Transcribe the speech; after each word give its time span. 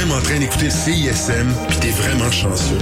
même 0.00 0.12
en 0.12 0.20
train 0.22 0.38
d'écouter 0.38 0.70
CISM, 0.70 1.52
puis 1.68 1.78
t'es 1.78 1.90
vraiment 1.90 2.30
chanceux. 2.30 2.78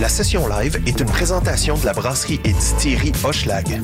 La 0.00 0.08
session 0.08 0.46
live 0.46 0.80
est 0.86 1.00
une 1.00 1.06
présentation 1.06 1.76
de 1.76 1.84
la 1.84 1.92
brasserie 1.92 2.40
et 2.44 2.52
distillerie 2.52 3.12
Hochelag. 3.24 3.80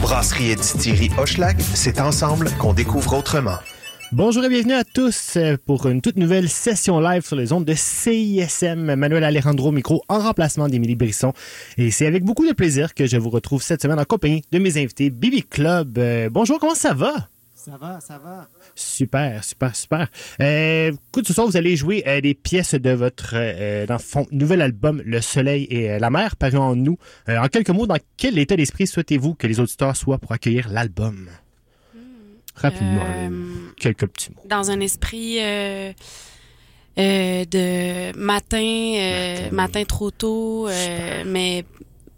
Brasserie 0.00 0.52
et 0.52 0.56
distillerie 0.56 1.10
Hochelag, 1.18 1.60
c'est 1.74 2.00
ensemble 2.00 2.50
qu'on 2.58 2.72
découvre 2.72 3.18
autrement. 3.18 3.58
Bonjour 4.16 4.44
et 4.44 4.48
bienvenue 4.48 4.74
à 4.74 4.84
tous 4.84 5.36
euh, 5.38 5.56
pour 5.66 5.88
une 5.88 6.00
toute 6.00 6.14
nouvelle 6.14 6.48
session 6.48 7.00
live 7.00 7.26
sur 7.26 7.34
les 7.34 7.52
ondes 7.52 7.64
de 7.64 7.74
CISM. 7.74 8.94
Manuel 8.94 9.24
Alejandro 9.24 9.72
micro 9.72 10.04
en 10.08 10.20
remplacement 10.20 10.68
d'Émilie 10.68 10.94
Brisson. 10.94 11.32
Et 11.78 11.90
c'est 11.90 12.06
avec 12.06 12.22
beaucoup 12.22 12.46
de 12.46 12.52
plaisir 12.52 12.94
que 12.94 13.06
je 13.06 13.16
vous 13.16 13.28
retrouve 13.28 13.60
cette 13.60 13.82
semaine 13.82 13.98
en 13.98 14.04
compagnie 14.04 14.44
de 14.52 14.58
mes 14.60 14.76
invités 14.78 15.10
Bibi 15.10 15.42
Club. 15.42 15.98
Euh, 15.98 16.30
bonjour, 16.30 16.60
comment 16.60 16.76
ça 16.76 16.94
va? 16.94 17.28
Ça 17.56 17.76
va, 17.76 17.98
ça 17.98 18.18
va. 18.18 18.46
Super, 18.76 19.42
super, 19.42 19.74
super. 19.74 20.08
Euh, 20.40 20.92
écoute, 21.08 21.26
ce 21.26 21.32
soir, 21.32 21.48
vous 21.48 21.56
allez 21.56 21.74
jouer 21.74 22.04
euh, 22.06 22.20
des 22.20 22.34
pièces 22.34 22.76
de 22.76 22.90
votre 22.90 23.32
euh, 23.34 23.84
dans 23.84 23.98
fond, 23.98 24.28
nouvel 24.30 24.62
album 24.62 25.02
Le 25.04 25.20
Soleil 25.20 25.64
et 25.70 25.98
la 25.98 26.10
Mer, 26.10 26.36
paru 26.36 26.58
en 26.58 26.76
nous. 26.76 26.98
Euh, 27.28 27.38
en 27.38 27.48
quelques 27.48 27.70
mots, 27.70 27.88
dans 27.88 27.98
quel 28.16 28.38
état 28.38 28.54
d'esprit 28.54 28.86
souhaitez-vous 28.86 29.34
que 29.34 29.48
les 29.48 29.58
auditeurs 29.58 29.96
soient 29.96 30.18
pour 30.18 30.30
accueillir 30.30 30.68
l'album? 30.68 31.30
Rapidement, 32.54 33.02
Euh, 33.04 33.30
quelques 33.76 34.06
petits 34.06 34.30
mots. 34.30 34.42
dans 34.48 34.70
un 34.70 34.80
esprit 34.80 35.38
euh, 35.40 35.92
euh, 36.98 37.44
de 37.44 38.16
matin, 38.18 39.48
matin, 39.52 39.84
trop 39.84 40.10
tôt, 40.10 40.68
mais 41.26 41.64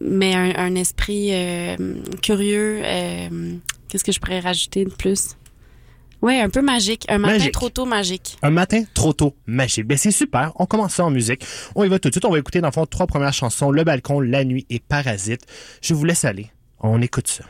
mais 0.00 0.34
un, 0.34 0.52
un 0.56 0.74
esprit 0.74 1.30
curieux. 2.22 2.82
Qu'est-ce 3.88 4.04
que 4.04 4.12
je 4.12 4.20
pourrais 4.20 4.40
rajouter 4.40 4.84
de 4.84 4.90
plus? 4.90 5.30
Ouais, 6.22 6.40
un 6.40 6.48
peu 6.48 6.60
magique. 6.62 7.04
Un 7.08 7.18
matin 7.18 7.34
Magique. 7.34 7.52
trop 7.52 7.68
tôt 7.68 7.84
magique. 7.84 8.36
Un 8.42 8.50
matin 8.50 8.82
trop 8.94 9.12
tôt, 9.12 9.36
magique. 9.46 9.86
Ben 9.86 9.96
c'est 9.98 10.10
super. 10.10 10.50
On 10.56 10.66
commence 10.66 10.94
ça 10.94 11.04
en 11.04 11.10
musique. 11.10 11.44
On 11.74 11.84
y 11.84 11.88
va 11.88 11.98
tout 11.98 12.08
de 12.08 12.14
suite. 12.14 12.24
On 12.24 12.30
va 12.30 12.38
écouter 12.38 12.60
dans 12.60 12.68
le 12.68 12.72
fond 12.72 12.86
trois 12.86 13.06
premières 13.06 13.34
chansons 13.34 13.70
Le 13.70 13.84
balcon, 13.84 14.20
La 14.20 14.44
nuit 14.44 14.66
et 14.70 14.80
Parasite. 14.80 15.42
Je 15.82 15.94
vous 15.94 16.04
laisse 16.04 16.24
aller. 16.24 16.50
On 16.80 17.00
écoute 17.02 17.28
ça. 17.28 17.44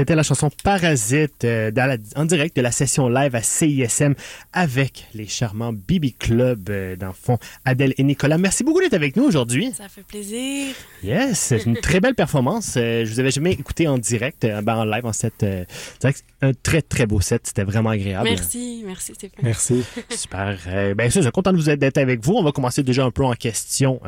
C'était 0.00 0.14
la 0.14 0.22
chanson 0.22 0.48
Parasite 0.64 1.44
euh, 1.44 1.70
dans 1.70 1.84
la- 1.84 1.98
en 2.16 2.24
direct 2.24 2.56
de 2.56 2.62
la 2.62 2.70
session 2.72 3.10
live 3.10 3.34
à 3.34 3.42
CISM 3.42 4.14
avec 4.54 5.04
les 5.12 5.26
charmants 5.26 5.74
BB 5.74 6.12
Club, 6.18 6.70
euh, 6.70 6.96
dans 6.96 7.08
le 7.08 7.12
fond, 7.12 7.36
Adèle 7.66 7.92
et 7.98 8.02
Nicolas. 8.02 8.38
Merci 8.38 8.64
beaucoup 8.64 8.80
d'être 8.80 8.94
avec 8.94 9.14
nous 9.16 9.24
aujourd'hui. 9.24 9.72
Ça 9.76 9.90
fait 9.90 10.02
plaisir. 10.02 10.74
Yes, 11.04 11.38
c'est 11.38 11.66
une 11.66 11.76
très 11.76 12.00
belle 12.00 12.14
performance. 12.14 12.78
Euh, 12.78 13.04
je 13.04 13.12
vous 13.12 13.20
avais 13.20 13.30
jamais 13.30 13.52
écouté 13.52 13.88
en 13.88 13.98
direct, 13.98 14.42
euh, 14.46 14.62
ben, 14.62 14.76
en 14.76 14.84
live 14.86 15.04
en 15.04 15.12
set. 15.12 15.34
euh, 15.42 15.64
un 16.40 16.52
très 16.54 16.80
très 16.80 17.04
beau 17.04 17.20
set. 17.20 17.42
C'était 17.48 17.64
vraiment 17.64 17.90
agréable. 17.90 18.30
Merci, 18.30 18.82
merci 18.86 19.12
Stéphane. 19.14 19.40
Merci. 19.42 19.84
Super. 20.08 20.58
Euh, 20.68 20.94
ben 20.94 21.10
ça, 21.10 21.20
je 21.20 21.24
suis 21.26 21.30
content 21.32 21.52
de 21.52 21.58
vous 21.58 21.68
être 21.68 21.78
d'être 21.78 21.98
avec 21.98 22.24
vous. 22.24 22.32
On 22.36 22.42
va 22.42 22.52
commencer 22.52 22.82
déjà 22.82 23.04
un 23.04 23.10
peu 23.10 23.24
en 23.26 23.34
question. 23.34 24.00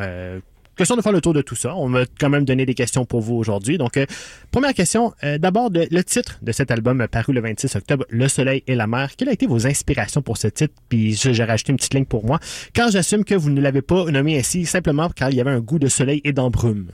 Question 0.82 0.96
de 0.96 1.02
faire 1.02 1.12
le 1.12 1.20
tour 1.20 1.32
de 1.32 1.42
tout 1.42 1.54
ça. 1.54 1.76
On 1.76 1.88
va 1.88 2.04
quand 2.18 2.28
même 2.28 2.44
donner 2.44 2.66
des 2.66 2.74
questions 2.74 3.04
pour 3.04 3.20
vous 3.20 3.34
aujourd'hui. 3.36 3.78
Donc, 3.78 3.96
euh, 3.96 4.04
première 4.50 4.74
question. 4.74 5.12
euh, 5.22 5.38
D'abord, 5.38 5.70
le 5.72 6.02
titre 6.02 6.38
de 6.42 6.50
cet 6.50 6.72
album 6.72 7.06
paru 7.06 7.32
le 7.32 7.40
26 7.40 7.76
octobre, 7.76 8.04
Le 8.10 8.26
Soleil 8.26 8.64
et 8.66 8.74
la 8.74 8.88
Mer. 8.88 9.10
Quelles 9.16 9.28
ont 9.28 9.32
été 9.32 9.46
vos 9.46 9.64
inspirations 9.66 10.22
pour 10.22 10.38
ce 10.38 10.48
titre? 10.48 10.74
Puis 10.88 11.14
j'ai 11.14 11.44
rajouté 11.44 11.70
une 11.70 11.76
petite 11.76 11.94
ligne 11.94 12.04
pour 12.04 12.26
moi. 12.26 12.40
Quand 12.74 12.90
j'assume 12.90 13.24
que 13.24 13.36
vous 13.36 13.50
ne 13.50 13.60
l'avez 13.60 13.80
pas 13.82 14.06
nommé 14.06 14.36
ainsi, 14.38 14.66
simplement 14.66 15.08
car 15.10 15.30
il 15.30 15.36
y 15.36 15.40
avait 15.40 15.52
un 15.52 15.60
goût 15.60 15.78
de 15.78 15.86
soleil 15.88 16.20
et 16.24 16.32
d'embrume. 16.32 16.88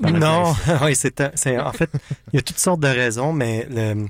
Non, 0.00 0.54
oui, 0.82 0.94
c'est, 0.96 1.20
en 1.20 1.72
fait, 1.72 1.90
il 2.32 2.36
y 2.36 2.38
a 2.38 2.42
toutes 2.42 2.58
sortes 2.58 2.80
de 2.80 2.88
raisons, 2.88 3.32
mais 3.32 3.66
le- 3.70 4.06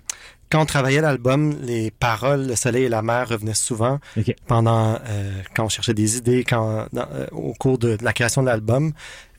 quand 0.54 0.62
on 0.62 0.66
travaillait 0.66 1.00
l'album, 1.00 1.56
les 1.62 1.90
paroles, 1.90 2.46
le 2.46 2.54
soleil 2.54 2.84
et 2.84 2.88
la 2.88 3.02
mer 3.02 3.28
revenaient 3.28 3.54
souvent 3.54 3.99
pendant 4.46 4.94
euh, 5.08 5.32
quand 5.54 5.64
on 5.64 5.68
cherchait 5.68 5.94
des 5.94 6.16
idées, 6.16 6.44
quand 6.44 6.87
dans- 6.92 7.08
euh, 7.12 7.26
au 7.32 7.54
cours 7.54 7.76
de, 7.78 7.96
de 7.96 8.04
la 8.04 8.12
création 8.12 8.40
de 8.42 8.46
l'album. 8.46 8.92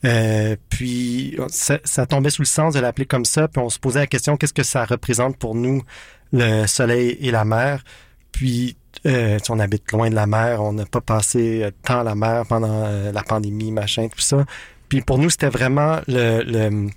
Euh, 0.04 0.56
puis 0.68 1.38
ça, 1.48 1.78
ça 1.84 2.04
tombait 2.06 2.28
sous 2.28 2.42
le 2.42 2.46
sens 2.46 2.74
de 2.74 2.80
l'appeler 2.80 3.06
comme 3.06 3.24
ça, 3.24 3.48
puis 3.48 3.62
on 3.62 3.70
se 3.70 3.78
posait 3.78 4.00
la 4.00 4.06
question 4.06 4.36
qu'est-ce 4.36 4.52
que 4.52 4.62
ça 4.62 4.84
représente 4.84 5.38
pour 5.38 5.54
nous 5.54 5.82
le 6.32 6.66
soleil 6.66 7.16
et 7.20 7.30
la 7.30 7.44
mer? 7.46 7.82
Puis 8.32 8.76
on 9.48 9.58
habite 9.60 9.90
loin 9.92 10.10
de 10.10 10.14
la 10.14 10.26
mer, 10.26 10.60
on 10.62 10.72
n'a 10.74 10.84
pas 10.84 11.00
passé 11.00 11.70
temps 11.82 12.00
à 12.00 12.04
la 12.04 12.14
mer 12.14 12.44
pendant 12.48 12.86
la 13.12 13.22
pandémie, 13.22 13.70
machin, 13.72 14.08
tout 14.08 14.20
ça. 14.20 14.44
Puis 14.88 15.00
pour 15.00 15.18
nous, 15.18 15.30
c'était 15.30 15.48
vraiment 15.48 16.00
le, 16.08 16.42
le- 16.42 16.88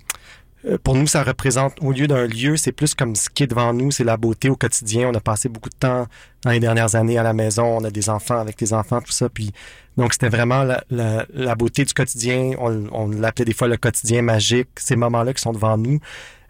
pour 0.82 0.94
nous, 0.94 1.06
ça 1.06 1.22
représente, 1.22 1.74
au 1.80 1.92
lieu 1.92 2.06
d'un 2.06 2.26
lieu, 2.26 2.56
c'est 2.56 2.72
plus 2.72 2.94
comme 2.94 3.16
ce 3.16 3.30
qui 3.30 3.44
est 3.44 3.46
devant 3.46 3.72
nous, 3.72 3.90
c'est 3.90 4.04
la 4.04 4.16
beauté 4.16 4.50
au 4.50 4.56
quotidien. 4.56 5.08
On 5.08 5.14
a 5.14 5.20
passé 5.20 5.48
beaucoup 5.48 5.70
de 5.70 5.76
temps 5.76 6.06
dans 6.42 6.50
les 6.50 6.60
dernières 6.60 6.94
années 6.94 7.18
à 7.18 7.22
la 7.22 7.32
maison, 7.32 7.64
on 7.64 7.84
a 7.84 7.90
des 7.90 8.10
enfants 8.10 8.38
avec 8.38 8.58
des 8.58 8.72
enfants, 8.74 9.00
tout 9.00 9.12
ça. 9.12 9.28
Puis 9.28 9.52
donc 9.96 10.12
c'était 10.12 10.28
vraiment 10.28 10.62
la, 10.62 10.84
la, 10.90 11.26
la 11.32 11.54
beauté 11.54 11.84
du 11.84 11.92
quotidien. 11.92 12.52
On, 12.58 12.86
on 12.92 13.08
l'appelait 13.08 13.44
des 13.44 13.54
fois 13.54 13.68
le 13.68 13.76
quotidien 13.76 14.22
magique. 14.22 14.68
Ces 14.76 14.96
moments-là 14.96 15.32
qui 15.32 15.42
sont 15.42 15.52
devant 15.52 15.78
nous. 15.78 15.98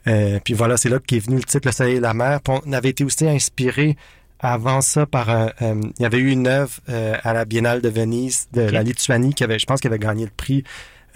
Euh, 0.06 0.38
puis 0.44 0.54
voilà, 0.54 0.76
c'est 0.76 0.88
là 0.88 0.98
qu'est 0.98 1.18
venu 1.18 1.36
le 1.36 1.44
titre 1.44 1.68
Le 1.68 1.72
Soleil 1.72 1.96
et 1.96 2.00
la 2.00 2.14
mer. 2.14 2.40
Puis 2.40 2.54
on 2.64 2.72
avait 2.72 2.90
été 2.90 3.04
aussi 3.04 3.28
inspiré 3.28 3.96
avant 4.40 4.80
ça 4.80 5.06
par 5.06 5.28
un, 5.30 5.50
euh, 5.62 5.80
il 5.98 6.02
y 6.02 6.06
avait 6.06 6.18
eu 6.18 6.30
une 6.30 6.46
œuvre 6.46 6.72
euh, 6.88 7.16
à 7.22 7.32
la 7.32 7.44
Biennale 7.44 7.80
de 7.80 7.88
Venise 7.88 8.48
de 8.52 8.62
la 8.62 8.82
Lituanie 8.82 9.34
qui 9.34 9.44
avait, 9.44 9.58
je 9.58 9.66
pense, 9.66 9.80
qui 9.80 9.86
avait 9.86 9.98
gagné 9.98 10.24
le 10.24 10.32
prix. 10.36 10.64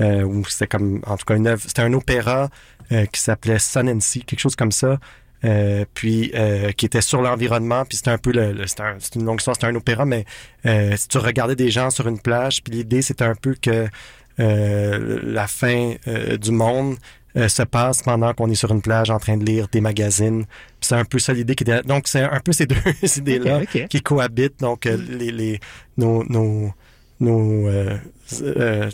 Euh, 0.00 0.24
ou 0.24 0.44
c'était 0.46 0.66
comme, 0.66 1.00
en 1.06 1.16
tout 1.16 1.24
cas, 1.24 1.36
une 1.36 1.46
œuvre. 1.46 1.62
C'était 1.64 1.82
un 1.82 1.92
opéra 1.92 2.48
euh, 2.94 3.04
qui 3.06 3.20
s'appelait 3.20 3.58
Sun 3.58 3.88
and 3.90 4.00
Sea, 4.00 4.20
quelque 4.22 4.40
chose 4.40 4.56
comme 4.56 4.72
ça. 4.72 4.98
Euh, 5.44 5.84
puis 5.92 6.30
euh, 6.34 6.72
qui 6.72 6.86
était 6.86 7.02
sur 7.02 7.20
l'environnement, 7.20 7.84
puis 7.84 7.98
c'était 7.98 8.10
un 8.12 8.16
peu 8.16 8.32
le, 8.32 8.52
le- 8.52 8.64
un- 8.80 8.96
une 9.14 9.24
longue 9.26 9.40
histoire, 9.40 9.54
c'était 9.56 9.66
un 9.66 9.74
opéra, 9.74 10.06
mais 10.06 10.24
euh, 10.64 10.96
si 10.96 11.06
tu 11.08 11.18
regardais 11.18 11.54
des 11.54 11.70
gens 11.70 11.90
sur 11.90 12.08
une 12.08 12.18
plage, 12.18 12.62
puis 12.64 12.72
l'idée 12.72 13.02
c'était 13.02 13.24
un 13.24 13.34
peu 13.34 13.54
que 13.60 13.86
euh, 14.40 15.20
la 15.22 15.46
fin 15.46 15.94
du 16.40 16.50
monde 16.50 16.96
se 17.48 17.62
passe 17.64 18.00
pendant 18.02 18.32
qu'on 18.32 18.48
est 18.48 18.54
sur 18.54 18.70
une 18.70 18.80
plage 18.80 19.10
en 19.10 19.18
train 19.18 19.36
de 19.36 19.44
lire 19.44 19.66
des 19.70 19.80
magazines. 19.80 20.44
C'est 20.80 20.94
un 20.94 21.04
peu 21.04 21.18
ça 21.18 21.32
l'idée 21.32 21.56
qui 21.56 21.64
était. 21.64 21.82
Donc 21.82 22.06
c'est 22.06 22.22
un 22.22 22.40
peu 22.40 22.52
ces 22.52 22.64
deux 22.66 22.76
idées-là 23.16 23.62
qui 23.88 24.00
cohabitent. 24.02 24.60
Donc 24.60 24.86
euh, 24.86 24.96
les, 24.96 25.30
les 25.32 25.60
nos 25.96 26.22
nos 26.24 26.70
nos, 27.20 27.68
euh, 27.68 27.96
euh, 28.42 28.90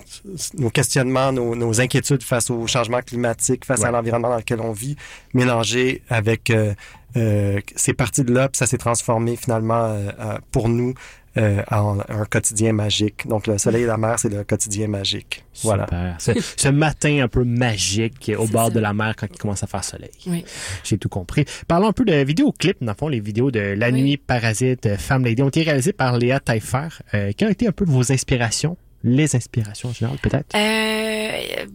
nos 0.58 0.70
questionnements, 0.70 1.32
nos, 1.32 1.54
nos 1.54 1.80
inquiétudes 1.80 2.22
face 2.22 2.50
au 2.50 2.66
changement 2.66 3.00
climatique, 3.00 3.64
face 3.64 3.84
à 3.84 3.90
l'environnement 3.90 4.30
dans 4.30 4.36
lequel 4.36 4.60
on 4.60 4.72
vit, 4.72 4.96
mélangées 5.34 6.02
avec 6.08 6.50
euh, 6.50 6.74
euh, 7.16 7.60
ces 7.74 7.92
parties 7.92 8.24
de 8.24 8.32
là, 8.32 8.48
puis 8.48 8.58
ça 8.58 8.66
s'est 8.66 8.78
transformé 8.78 9.36
finalement 9.36 9.84
euh, 9.84 10.38
pour 10.52 10.68
nous 10.68 10.94
euh, 11.36 11.62
en 11.70 11.98
un 12.08 12.24
quotidien 12.24 12.72
magique. 12.72 13.26
Donc 13.28 13.46
le 13.46 13.58
soleil 13.58 13.82
et 13.84 13.86
la 13.86 13.96
mer, 13.96 14.18
c'est 14.18 14.28
le 14.28 14.44
quotidien 14.44 14.88
magique. 14.88 15.44
Voilà. 15.62 15.86
Ce, 16.18 16.32
ce 16.56 16.68
matin 16.68 17.22
un 17.22 17.28
peu 17.28 17.44
magique 17.44 18.30
au 18.36 18.46
bord 18.46 18.68
ça. 18.68 18.74
de 18.74 18.80
la 18.80 18.92
mer 18.92 19.14
quand 19.16 19.26
il 19.30 19.38
commence 19.38 19.62
à 19.62 19.66
faire 19.66 19.84
soleil. 19.84 20.10
Oui. 20.26 20.44
J'ai 20.84 20.98
tout 20.98 21.08
compris. 21.08 21.44
Parlons 21.68 21.88
un 21.88 21.92
peu 21.92 22.04
de 22.04 22.14
vidéoclips, 22.14 22.78
dans 22.82 22.92
le 22.92 22.96
fond, 22.98 23.08
les 23.08 23.20
vidéos 23.20 23.50
de 23.50 23.60
La 23.60 23.90
Oui. 23.90 24.02
Nuit, 24.02 24.16
Parasite, 24.16 24.86
euh, 24.86 24.96
Femme 24.96 25.24
Lady 25.24 25.42
ont 25.42 25.48
été 25.48 25.62
réalisées 25.62 25.92
par 25.92 26.18
Léa 26.18 26.40
Taillefer. 26.40 26.88
Euh, 27.14 27.32
quelles 27.36 27.48
ont 27.48 27.52
été 27.52 27.66
un 27.68 27.72
peu 27.72 27.84
vos 27.84 28.10
inspirations? 28.12 28.76
Les 29.02 29.34
inspirations 29.34 29.88
en 29.90 29.92
général, 29.92 30.18
peut-être? 30.18 30.54
Euh, 30.54 31.66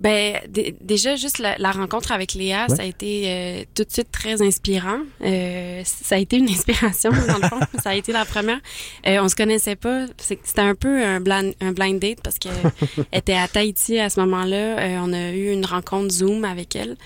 ben, 0.00 0.40
dé- 0.48 0.74
déjà, 0.80 1.14
juste 1.16 1.38
la, 1.38 1.56
la 1.58 1.70
rencontre 1.72 2.10
avec 2.12 2.34
Léa, 2.34 2.66
Ouais. 2.68 2.76
ça 2.76 2.82
a 2.82 2.86
été 2.86 3.24
euh, 3.26 3.64
tout 3.74 3.84
de 3.84 3.90
suite 3.92 4.10
très 4.10 4.40
inspirant. 4.42 4.98
Euh, 5.22 5.82
ça 5.84 6.14
a 6.14 6.18
été 6.18 6.38
une 6.38 6.48
inspiration, 6.50 7.10
dans 7.10 7.38
le 7.38 7.48
fond. 7.48 7.60
ça 7.82 7.90
a 7.90 7.94
été 7.94 8.10
la 8.12 8.24
première. 8.24 8.58
Euh, 9.06 9.18
on 9.22 9.28
se 9.28 9.36
connaissait 9.36 9.76
pas. 9.76 10.06
C'était 10.18 10.60
un 10.62 10.74
peu 10.74 11.04
un 11.04 11.20
blind, 11.20 11.54
un 11.60 11.72
blind 11.72 11.98
date 12.00 12.20
parce 12.22 12.38
qu'elle 12.38 12.52
était 13.12 13.34
à 13.34 13.46
Tahiti 13.46 13.98
à 13.98 14.08
ce 14.10 14.18
moment-là. 14.20 14.78
Euh, 14.78 14.98
on 15.02 15.12
a 15.12 15.30
eu 15.32 15.50
une 15.52 15.64
rencontre 15.66 16.10
Zoom 16.12 16.44
avec 16.44 16.74
elle. 16.76 16.96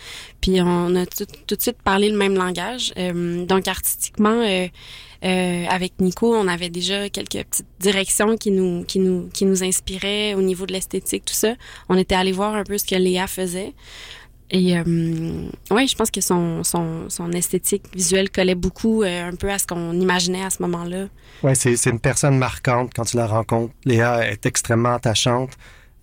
Puis 0.40 0.60
on 0.62 0.94
a 0.94 1.04
tout, 1.06 1.26
tout 1.46 1.56
de 1.56 1.60
suite 1.62 1.78
parlé 1.82 2.08
le 2.10 2.16
même 2.16 2.34
langage. 2.36 2.92
Euh, 2.96 3.44
donc, 3.44 3.66
artistiquement... 3.68 4.40
euh, 5.24 5.64
avec 5.68 5.94
Nico, 6.00 6.34
on 6.34 6.48
avait 6.48 6.68
déjà 6.68 7.08
quelques 7.08 7.44
petites 7.44 7.66
directions 7.80 8.36
qui 8.36 8.50
nous, 8.50 8.84
qui 8.84 8.98
nous, 8.98 9.28
qui 9.32 9.46
nous 9.46 9.64
inspiraient 9.64 10.34
au 10.34 10.42
niveau 10.42 10.66
de 10.66 10.72
l'esthétique, 10.72 11.24
tout 11.24 11.34
ça. 11.34 11.54
On 11.88 11.96
était 11.96 12.14
allé 12.14 12.32
voir 12.32 12.54
un 12.54 12.64
peu 12.64 12.76
ce 12.76 12.84
que 12.84 12.94
Léa 12.94 13.26
faisait. 13.26 13.72
Et 14.50 14.76
euh, 14.76 14.84
ouais, 15.70 15.86
je 15.86 15.96
pense 15.96 16.10
que 16.10 16.20
son, 16.20 16.62
son, 16.62 17.08
son 17.08 17.32
esthétique 17.32 17.84
visuelle 17.94 18.30
collait 18.30 18.54
beaucoup 18.54 19.02
euh, 19.02 19.30
un 19.30 19.34
peu 19.34 19.50
à 19.50 19.58
ce 19.58 19.66
qu'on 19.66 19.98
imaginait 19.98 20.44
à 20.44 20.50
ce 20.50 20.62
moment-là. 20.62 21.06
Ouais, 21.42 21.54
c'est, 21.54 21.76
c'est 21.76 21.90
une 21.90 22.00
personne 22.00 22.36
marquante 22.36 22.92
quand 22.94 23.04
tu 23.04 23.16
la 23.16 23.26
rencontres. 23.26 23.72
Léa 23.86 24.30
est 24.30 24.44
extrêmement 24.44 24.94
attachante, 24.94 25.52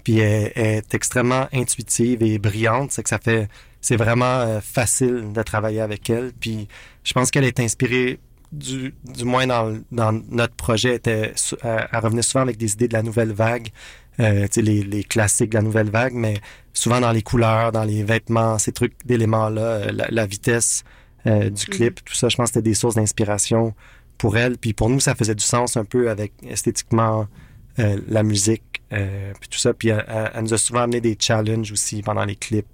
puis 0.03 0.17
elle, 0.17 0.51
elle 0.55 0.77
est 0.77 0.93
extrêmement 0.95 1.47
intuitive 1.53 2.23
et 2.23 2.39
brillante. 2.39 2.91
C'est 2.91 3.03
que 3.03 3.10
ça 3.10 3.19
fait, 3.19 3.47
c'est 3.79 3.95
vraiment 3.95 4.39
euh, 4.39 4.60
facile 4.62 5.31
de 5.31 5.43
travailler 5.43 5.81
avec 5.81 6.10
elle. 6.10 6.31
Puis 6.39 6.67
je 7.03 7.13
pense 7.13 7.29
qu'elle 7.29 7.45
est 7.45 7.60
inspirée, 7.60 8.19
du, 8.51 8.93
du 9.05 9.23
moins 9.23 9.47
dans, 9.47 9.79
dans 9.91 10.11
notre 10.29 10.55
projet, 10.55 10.95
était, 10.95 11.33
elle, 11.63 11.87
elle 11.91 11.99
revenait 11.99 12.21
souvent 12.21 12.41
avec 12.41 12.57
des 12.57 12.73
idées 12.73 12.87
de 12.87 12.93
la 12.93 13.03
nouvelle 13.03 13.31
vague, 13.31 13.69
euh, 14.19 14.43
tu 14.43 14.53
sais, 14.55 14.61
les, 14.61 14.83
les 14.83 15.03
classiques 15.03 15.51
de 15.51 15.55
la 15.57 15.61
nouvelle 15.63 15.89
vague, 15.89 16.13
mais 16.13 16.35
souvent 16.73 16.99
dans 16.99 17.11
les 17.11 17.21
couleurs, 17.21 17.71
dans 17.71 17.83
les 17.85 18.03
vêtements, 18.03 18.57
ces 18.57 18.71
trucs 18.73 18.93
d'éléments-là, 19.05 19.61
euh, 19.61 19.91
la, 19.93 20.07
la 20.09 20.25
vitesse 20.25 20.83
euh, 21.27 21.49
du 21.49 21.65
clip, 21.65 22.03
tout 22.03 22.13
ça, 22.13 22.27
je 22.29 22.35
pense 22.35 22.49
que 22.49 22.53
c'était 22.55 22.69
des 22.69 22.73
sources 22.75 22.95
d'inspiration 22.95 23.73
pour 24.17 24.37
elle. 24.37 24.57
Puis 24.57 24.73
pour 24.73 24.89
nous, 24.89 24.99
ça 24.99 25.15
faisait 25.15 25.35
du 25.35 25.43
sens 25.43 25.77
un 25.77 25.85
peu 25.85 26.09
avec 26.09 26.33
esthétiquement 26.47 27.27
euh, 27.79 27.99
la 28.09 28.23
musique, 28.23 28.81
euh, 28.91 29.31
puis 29.39 29.47
tout 29.49 29.57
ça. 29.59 29.73
Puis 29.73 29.89
elle, 29.89 30.03
elle- 30.07 30.31
elle 30.35 30.43
nous 30.43 30.53
a 30.53 30.57
souvent 30.57 30.81
amené 30.81 30.99
des 30.99 31.15
challenges 31.19 31.71
aussi 31.71 32.01
pendant 32.01 32.25
les 32.25 32.35
clips. 32.35 32.67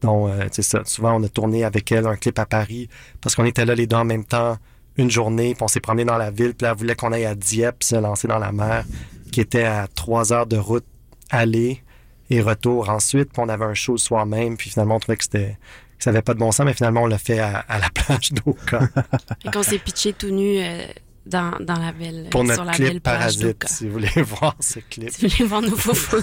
Donc, 0.00 0.28
euh, 0.30 0.48
ça. 0.50 0.82
Souvent, 0.84 1.14
on 1.18 1.22
a 1.22 1.28
tourné 1.28 1.62
avec 1.64 1.90
elle 1.92 2.06
un 2.06 2.16
clip 2.16 2.38
à 2.38 2.46
Paris 2.46 2.88
parce 3.20 3.34
qu'on 3.36 3.44
était 3.44 3.64
là 3.64 3.74
les 3.74 3.86
deux 3.86 3.96
en 3.96 4.04
même 4.04 4.24
temps 4.24 4.58
une 4.96 5.10
journée, 5.10 5.54
puis 5.54 5.62
on 5.62 5.68
s'est 5.68 5.80
promené 5.80 6.04
dans 6.04 6.18
la 6.18 6.30
ville, 6.30 6.54
puis 6.54 6.66
elle 6.66 6.76
voulait 6.76 6.94
qu'on 6.94 7.12
aille 7.12 7.24
à 7.26 7.34
Dieppe 7.34 7.82
se 7.82 7.96
lancer 7.96 8.28
dans 8.28 8.38
la 8.38 8.52
mer, 8.52 8.84
qui 9.32 9.40
était 9.40 9.64
à 9.64 9.88
trois 9.94 10.32
heures 10.32 10.46
de 10.46 10.56
route 10.56 10.84
aller 11.30 11.82
et 12.30 12.40
retour 12.40 12.88
ensuite. 12.90 13.32
Puis 13.32 13.42
on 13.42 13.48
avait 13.48 13.64
un 13.64 13.74
show 13.74 13.92
le 13.92 13.98
soir 13.98 14.26
même, 14.26 14.56
puis 14.56 14.70
finalement, 14.70 14.96
on 14.96 15.00
trouvait 15.00 15.16
que 15.16 15.24
c'était 15.24 15.58
ça 15.98 16.10
avait 16.10 16.22
pas 16.22 16.34
de 16.34 16.38
bon 16.38 16.52
sens, 16.52 16.66
mais 16.66 16.74
finalement, 16.74 17.04
on 17.04 17.06
l'a 17.06 17.18
fait 17.18 17.38
à, 17.38 17.58
à 17.60 17.78
la 17.78 17.88
plage 17.94 18.32
d'Oka 18.32 18.80
Fait 19.42 19.50
qu'on 19.50 19.62
s'est 19.62 19.78
pitché 19.78 20.12
tout 20.12 20.28
nu 20.28 20.58
euh, 20.58 20.84
dans, 21.24 21.52
dans 21.60 21.78
la 21.78 21.92
belle, 21.92 22.28
pour 22.30 22.42
sur 22.42 22.48
notre 22.50 22.64
la 22.64 22.72
clip 22.72 22.88
belle 22.88 23.00
plage 23.00 23.18
Parasite, 23.18 23.64
si 23.68 23.86
vous 23.86 23.92
voulez 23.92 24.08
voir 24.22 24.54
ce 24.60 24.80
clip. 24.80 25.10
Si 25.10 25.26
vous 25.26 25.32
voulez 25.32 25.48
voir 25.48 25.62
nos 25.62 25.76
faux 25.76 25.94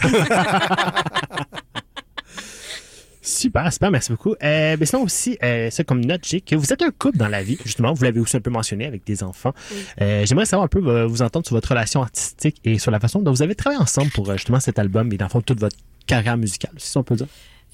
Super, 3.22 3.72
super, 3.72 3.92
merci 3.92 4.12
beaucoup. 4.12 4.34
Euh, 4.44 4.76
mais 4.80 4.86
sinon 4.86 5.04
aussi, 5.04 5.38
euh, 5.44 5.70
ça 5.70 5.84
comme 5.84 6.04
note, 6.04 6.22
j'ai 6.28 6.42
que 6.42 6.56
vous 6.56 6.74
êtes 6.74 6.82
un 6.82 6.90
couple 6.90 7.18
dans 7.18 7.28
la 7.28 7.44
vie, 7.44 7.58
justement, 7.64 7.94
vous 7.94 8.04
l'avez 8.04 8.20
aussi 8.20 8.36
un 8.36 8.42
peu 8.42 8.50
mentionné 8.50 8.86
avec 8.88 9.06
des 9.06 9.24
enfants. 9.24 9.54
Oui. 9.72 9.78
Euh, 10.02 10.26
J'aimerais 10.26 10.46
savoir 10.46 10.66
un 10.66 10.68
peu 10.68 10.86
euh, 10.88 11.06
vous 11.06 11.22
entendre 11.22 11.46
sur 11.46 11.56
votre 11.56 11.70
relation 11.70 12.02
artistique 12.02 12.58
et 12.66 12.80
sur 12.80 12.90
la 12.90 13.00
façon 13.00 13.22
dont 13.22 13.32
vous 13.32 13.44
avez 13.44 13.54
travaillé 13.54 13.80
ensemble 13.82 14.10
pour 14.12 14.28
euh, 14.30 14.38
justement 14.38 14.60
cet 14.60 14.80
album 14.80 15.14
et 15.14 15.18
dans 15.18 15.26
le 15.26 15.30
fond 15.30 15.42
toute 15.42 15.60
votre 15.60 15.78
carrière 16.08 16.36
musicale, 16.38 16.74
si 16.78 16.98
on 16.98 17.04
peut 17.04 17.16
dire. 17.16 17.28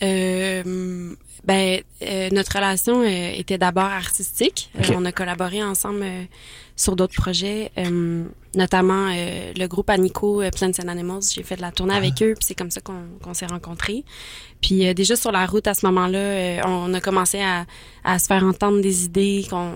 Euh, 0.03 1.15
ben, 1.43 1.81
euh, 2.01 2.29
notre 2.31 2.55
relation 2.55 3.01
euh, 3.01 3.31
était 3.35 3.57
d'abord 3.57 3.83
artistique. 3.85 4.69
Euh, 4.77 4.93
on 4.95 5.05
a 5.05 5.11
collaboré 5.11 5.63
ensemble 5.63 6.01
euh, 6.03 6.23
sur 6.75 6.95
d'autres 6.95 7.15
projets, 7.15 7.71
euh, 7.77 8.23
notamment 8.55 9.09
euh, 9.11 9.51
le 9.55 9.67
groupe 9.67 9.89
Anico 9.89 10.41
euh, 10.41 10.51
Plants 10.51 10.71
and 10.83 10.87
Animals. 10.87 11.23
J'ai 11.33 11.43
fait 11.43 11.55
de 11.55 11.61
la 11.61 11.71
tournée 11.71 11.95
avec 11.95 12.21
eux, 12.21 12.33
puis 12.35 12.45
c'est 12.45 12.55
comme 12.55 12.71
ça 12.71 12.81
qu'on 12.81 13.33
s'est 13.33 13.47
rencontrés. 13.47 14.03
Puis 14.61 14.87
euh, 14.87 14.93
déjà 14.93 15.15
sur 15.15 15.31
la 15.31 15.45
route 15.45 15.67
à 15.67 15.73
ce 15.73 15.85
moment-là, 15.87 16.19
euh, 16.19 16.61
on 16.65 16.93
a 16.93 17.01
commencé 17.01 17.39
à, 17.39 17.65
à 18.03 18.19
se 18.19 18.25
faire 18.25 18.43
entendre 18.43 18.81
des 18.81 19.05
idées, 19.05 19.45
qu'on 19.49 19.71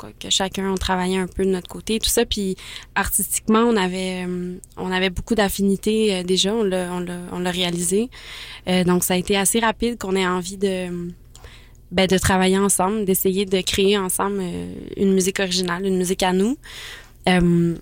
que, 0.00 0.06
que 0.26 0.30
chacun 0.30 0.70
on 0.70 0.76
travaillait 0.76 1.18
un 1.18 1.26
peu 1.26 1.44
de 1.44 1.50
notre 1.50 1.68
côté, 1.68 1.98
tout 1.98 2.10
ça. 2.10 2.24
Puis 2.24 2.56
artistiquement, 2.94 3.60
on 3.60 3.76
avait 3.76 4.24
euh, 4.26 4.56
on 4.76 4.90
avait 4.92 5.10
beaucoup 5.10 5.34
d'affinités 5.34 6.14
euh, 6.14 6.22
déjà. 6.22 6.54
On 6.54 6.62
l'a 6.62 6.88
on 6.92 7.00
l'a 7.00 7.18
on 7.32 7.38
l'a 7.40 7.50
réalisé. 7.50 8.10
Euh, 8.68 8.84
donc 8.84 9.04
ça 9.04 9.14
a 9.14 9.16
été 9.16 9.36
assez 9.36 9.58
rapide 9.58 9.98
qu'on 9.98 10.14
ait 10.14 10.26
envie 10.26 10.56
de 10.56 10.88
ben, 11.90 12.06
de 12.06 12.18
travailler 12.18 12.58
ensemble, 12.58 13.04
d'essayer 13.04 13.44
de 13.46 13.60
créer 13.60 13.98
ensemble 13.98 14.38
euh, 14.40 14.74
une 14.96 15.12
musique 15.12 15.40
originale, 15.40 15.84
une 15.86 15.96
musique 15.98 16.22
à 16.22 16.32
nous. 16.32 16.56
Euh, 17.28 17.76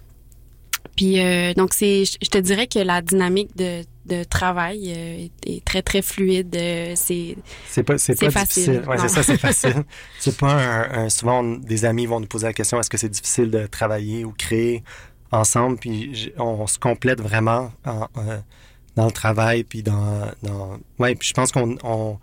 puis 0.96 1.20
euh, 1.20 1.54
donc 1.54 1.72
c'est, 1.72 2.04
je 2.04 2.28
te 2.28 2.38
dirais 2.38 2.66
que 2.66 2.78
la 2.78 3.00
dynamique 3.02 3.56
de, 3.56 3.82
de 4.06 4.24
travail 4.24 4.92
euh, 4.94 5.26
est, 5.46 5.50
est 5.56 5.64
très 5.64 5.82
très 5.82 6.02
fluide. 6.02 6.54
Euh, 6.56 6.92
c'est 6.96 7.36
C'est 7.68 7.82
pas, 7.84 7.96
c'est 7.98 8.18
pas 8.18 8.30
facile, 8.30 8.64
difficile. 8.64 8.88
Ouais, 8.88 8.98
c'est 8.98 9.08
ça, 9.08 9.22
c'est 9.22 9.38
facile. 9.48 9.84
c'est 10.18 10.36
pas 10.36 10.52
un, 10.52 11.04
un- 11.04 11.08
souvent 11.08 11.40
on- 11.44 11.56
des 11.58 11.84
amis 11.84 12.06
vont 12.06 12.20
nous 12.20 12.26
poser 12.26 12.46
la 12.48 12.52
question 12.52 12.78
est-ce 12.80 12.90
que 12.90 12.98
c'est 12.98 13.08
difficile 13.08 13.50
de 13.50 13.66
travailler 13.66 14.24
ou 14.24 14.32
créer 14.36 14.82
ensemble? 15.30 15.78
Puis 15.78 16.32
on, 16.38 16.66
se 16.66 16.78
complète 16.78 17.20
vraiment 17.20 17.70
en- 17.86 18.08
euh, 18.18 18.38
dans 18.96 19.06
le 19.06 19.12
travail 19.12 19.62
puis 19.64 19.82
dans, 19.82 20.26
dans 20.42 20.78
ouais 20.98 21.14
puis 21.14 21.28
je 21.28 21.34
pense 21.34 21.52
qu'on 21.52 21.76
on, 21.84 22.18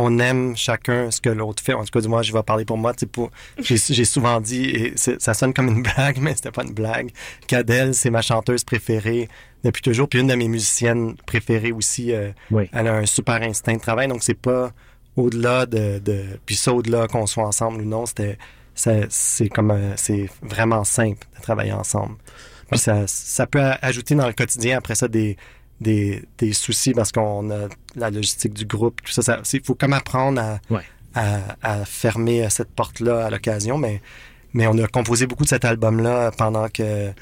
on 0.00 0.18
aime 0.20 0.56
chacun 0.56 1.10
ce 1.10 1.20
que 1.20 1.28
l'autre 1.28 1.60
fait. 1.62 1.72
En 1.74 1.82
tout 1.84 1.90
cas, 1.90 2.00
du 2.00 2.06
moins, 2.08 2.22
je 2.22 2.32
vais 2.32 2.42
parler 2.44 2.64
pour 2.64 2.78
moi. 2.78 2.92
Pour, 3.10 3.30
j'ai, 3.60 4.04
souvent 4.04 4.40
dit, 4.40 4.64
et 4.64 4.92
ça 4.96 5.34
sonne 5.34 5.52
comme 5.52 5.68
une 5.68 5.82
blague, 5.96 6.18
mais 6.20 6.34
c'était 6.36 6.52
pas 6.52 6.62
une 6.62 6.72
blague, 6.72 7.10
qu'Adèle, 7.48 7.94
c'est 7.94 8.10
ma 8.10 8.22
chanteuse 8.22 8.62
préférée 8.62 9.28
depuis 9.64 9.82
toujours, 9.82 10.08
puis 10.08 10.20
une 10.20 10.28
de 10.28 10.36
mes 10.36 10.46
musiciennes 10.46 11.16
préférées 11.26 11.72
aussi. 11.72 12.12
euh, 12.12 12.30
Oui. 12.52 12.70
elle 12.72 12.86
a 12.86 12.94
un 12.94 13.06
super 13.06 13.42
instinct 13.42 13.74
de 13.74 13.80
travail, 13.80 14.06
donc 14.06 14.22
c'est 14.22 14.38
pas 14.40 14.70
au-delà 15.16 15.66
de, 15.66 15.98
de 15.98 16.24
puis 16.46 16.54
ça 16.54 16.72
au-delà 16.72 17.08
qu'on 17.08 17.26
soit 17.26 17.44
ensemble 17.44 17.80
ou 17.82 17.84
non, 17.84 18.06
c'était 18.06 18.38
c'est 18.74 19.48
comme 19.48 19.72
euh, 19.72 19.94
c'est 19.96 20.28
vraiment 20.42 20.84
simple 20.84 21.26
de 21.36 21.42
travailler 21.42 21.72
ensemble. 21.72 22.14
Puis 22.70 22.78
ça, 22.78 23.04
ça 23.08 23.48
peut 23.48 23.60
ajouter 23.82 24.14
dans 24.14 24.28
le 24.28 24.32
quotidien 24.32 24.78
après 24.78 24.94
ça 24.94 25.08
des 25.08 25.36
des, 25.80 26.24
des 26.38 26.52
soucis 26.52 26.92
parce 26.92 27.12
qu'on 27.12 27.50
a 27.50 27.68
la 27.96 28.10
logistique 28.10 28.54
du 28.54 28.64
groupe, 28.66 29.00
tout 29.02 29.12
ça. 29.12 29.40
il 29.52 29.62
faut 29.64 29.74
comme 29.74 29.92
apprendre 29.92 30.40
à, 30.40 30.58
Ouais. 30.70 30.82
à, 31.14 31.40
à 31.62 31.84
fermer 31.84 32.48
cette 32.50 32.70
porte-là 32.70 33.26
à 33.26 33.30
l'occasion, 33.30 33.78
mais 33.78 34.00
mais 34.54 34.66
on 34.66 34.76
a 34.78 34.86
composé 34.88 35.26
beaucoup 35.26 35.44
de 35.44 35.48
cet 35.48 35.64
album-là 35.64 36.30
pendant 36.36 36.68
que 36.68 37.12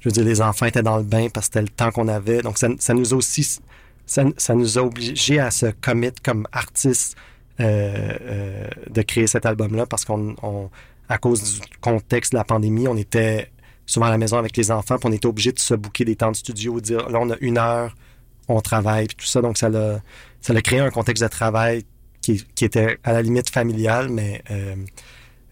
je 0.00 0.08
veux 0.08 0.12
dire 0.12 0.24
les 0.24 0.40
enfants 0.40 0.66
étaient 0.66 0.82
dans 0.82 0.96
le 0.96 1.02
bain 1.04 1.28
parce 1.32 1.48
que 1.48 1.52
c'était 1.54 1.62
le 1.62 1.68
temps 1.68 1.90
qu'on 1.90 2.08
avait. 2.08 2.40
Donc 2.42 2.56
ça, 2.58 2.68
ça 2.78 2.94
nous 2.94 3.12
a 3.12 3.16
aussi 3.16 3.58
ça, 4.06 4.24
ça 4.38 4.54
nous 4.54 4.78
a 4.78 4.82
obligés 4.82 5.38
à 5.38 5.50
se 5.50 5.66
commit 5.66 6.10
comme 6.24 6.46
artistes 6.52 7.16
euh, 7.60 8.16
euh, 8.22 8.68
de 8.88 9.02
créer 9.02 9.26
cet 9.26 9.44
album-là 9.46 9.84
parce 9.86 10.04
qu'on, 10.06 10.34
on, 10.42 10.70
à 11.08 11.18
cause 11.18 11.60
du 11.60 11.66
contexte 11.80 12.32
de 12.32 12.38
la 12.38 12.44
pandémie, 12.44 12.88
on 12.88 12.96
était 12.96 13.50
souvent 13.90 14.06
à 14.06 14.10
la 14.10 14.18
maison 14.18 14.38
avec 14.38 14.56
les 14.56 14.70
enfants, 14.70 14.96
puis 14.98 15.08
on 15.08 15.12
était 15.12 15.26
obligé 15.26 15.52
de 15.52 15.58
se 15.58 15.74
booker 15.74 16.04
des 16.04 16.16
temps 16.16 16.30
de 16.30 16.36
studio, 16.36 16.80
dire 16.80 17.08
là 17.08 17.18
on 17.20 17.30
a 17.30 17.36
une 17.40 17.58
heure, 17.58 17.94
on 18.48 18.60
travaille, 18.60 19.06
puis 19.06 19.16
tout 19.16 19.26
ça. 19.26 19.42
Donc 19.42 19.58
ça 19.58 19.68
l'a, 19.68 20.00
ça 20.40 20.54
créé 20.62 20.78
un 20.78 20.90
contexte 20.90 21.22
de 21.22 21.28
travail 21.28 21.84
qui, 22.20 22.44
qui 22.54 22.64
était 22.64 22.98
à 23.02 23.12
la 23.12 23.22
limite 23.22 23.50
familial, 23.50 24.08
mais 24.08 24.42
euh, 24.50 24.76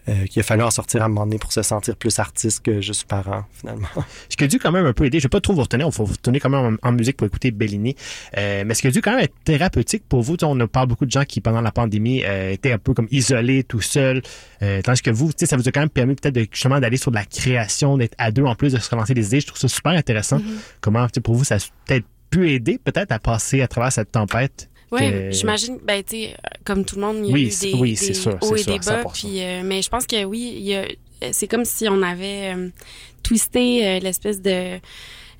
euh, 0.09 0.27
qu'il 0.27 0.41
a 0.41 0.43
fallu 0.43 0.63
en 0.63 0.71
sortir 0.71 1.03
à 1.03 1.05
un 1.05 1.09
moment 1.09 1.27
donné 1.27 1.39
pour 1.39 1.53
se 1.53 1.63
sentir 1.63 1.97
plus 1.97 2.19
artiste 2.19 2.65
que 2.65 2.81
juste 2.81 3.05
parent, 3.05 3.45
finalement. 3.53 3.89
Ce 4.29 4.37
qui 4.37 4.45
a 4.45 4.47
dû 4.47 4.59
quand 4.59 4.73
même 4.73 4.87
un 4.87 4.93
peu 4.93 5.05
aider, 5.05 5.19
je 5.19 5.25
vais 5.25 5.29
pas 5.29 5.41
trop 5.41 5.53
vous 5.53 5.63
retenir, 5.63 5.87
il 5.87 5.93
faut 5.93 6.05
vous 6.05 6.15
retenir 6.15 6.41
quand 6.41 6.51
même 6.51 6.79
en, 6.83 6.89
en 6.89 6.93
musique 6.93 7.17
pour 7.17 7.27
écouter 7.27 7.51
Bellini, 7.51 7.95
euh, 8.37 8.65
mais 8.67 8.75
ce 8.75 8.83
qui 8.83 8.89
a 8.89 8.91
dû 8.91 9.01
quand 9.01 9.13
même 9.13 9.21
être 9.21 9.35
thérapeutique 9.45 10.05
pour 10.09 10.23
vous, 10.23 10.37
on 10.43 10.67
parle 10.67 10.89
beaucoup 10.89 11.07
de 11.07 11.11
gens 11.11 11.25
qui, 11.25 11.41
pendant 11.41 11.61
la 11.61 11.73
pandémie, 11.73 12.23
euh, 12.25 12.53
étaient 12.53 12.73
un 12.73 12.79
peu 12.79 12.95
comme 12.95 13.09
isolés, 13.11 13.65
tout 13.65 13.81
seuls, 13.81 14.23
euh, 14.63 14.81
tandis 14.83 15.03
que 15.03 15.11
vous, 15.11 15.31
ça 15.37 15.57
vous 15.57 15.69
a 15.69 15.73
quand 15.73 15.81
même 15.81 15.89
permis 15.89 16.15
peut-être 16.15 16.35
de, 16.35 16.47
justement 16.51 16.81
d'aller 16.81 16.97
sur 16.97 17.11
de 17.11 17.17
la 17.17 17.25
création, 17.25 17.97
d'être 17.97 18.15
à 18.19 18.31
deux 18.31 18.45
en 18.45 18.55
plus, 18.55 18.73
de 18.73 18.79
se 18.79 18.91
relancer 18.91 19.15
des 19.15 19.27
idées. 19.27 19.41
Je 19.41 19.47
trouve 19.47 19.59
ça 19.59 19.69
super 19.69 19.93
intéressant. 19.93 20.41
Comment, 20.81 21.07
tu 21.07 21.15
sais, 21.15 21.21
pour 21.21 21.35
vous, 21.35 21.45
ça 21.45 21.57
a 21.57 21.59
peut-être 21.87 22.07
pu 22.31 22.51
aider 22.51 22.79
peut-être 22.83 23.13
à 23.13 23.19
passer 23.19 23.63
à 23.63 23.69
travers 23.69 23.93
cette 23.93 24.13
tempête? 24.13 24.69
Oui, 24.91 25.33
j'imagine, 25.33 25.79
ben, 25.85 26.03
tu 26.03 26.17
sais, 26.17 26.37
comme 26.65 26.85
tout 26.85 26.97
le 26.97 27.03
monde, 27.03 27.17
il 27.19 27.27
y 27.27 27.31
a 27.31 27.33
Oui, 27.35 27.43
eu 27.47 27.61
des, 27.73 27.75
oui, 27.75 27.95
des 27.95 28.15
sûr, 28.15 28.39
hauts 28.41 28.57
et 28.57 28.63
sûr, 28.63 28.73
des 28.73 28.79
bas. 28.79 29.03
100%. 29.05 29.13
Puis, 29.13 29.43
euh, 29.43 29.63
mais 29.65 29.83
je 29.83 29.89
pense 29.89 30.07
que 30.07 30.25
oui, 30.25 30.55
il 30.57 30.63
y 30.63 30.75
a, 30.75 30.87
c'est 31.33 31.47
comme 31.47 31.65
si 31.65 31.89
on 31.89 32.03
avait 32.03 32.55
euh, 32.55 32.69
twisté 33.23 33.87
euh, 33.87 33.99
l'espèce 33.99 34.41
de 34.41 34.51
euh, 34.51 34.79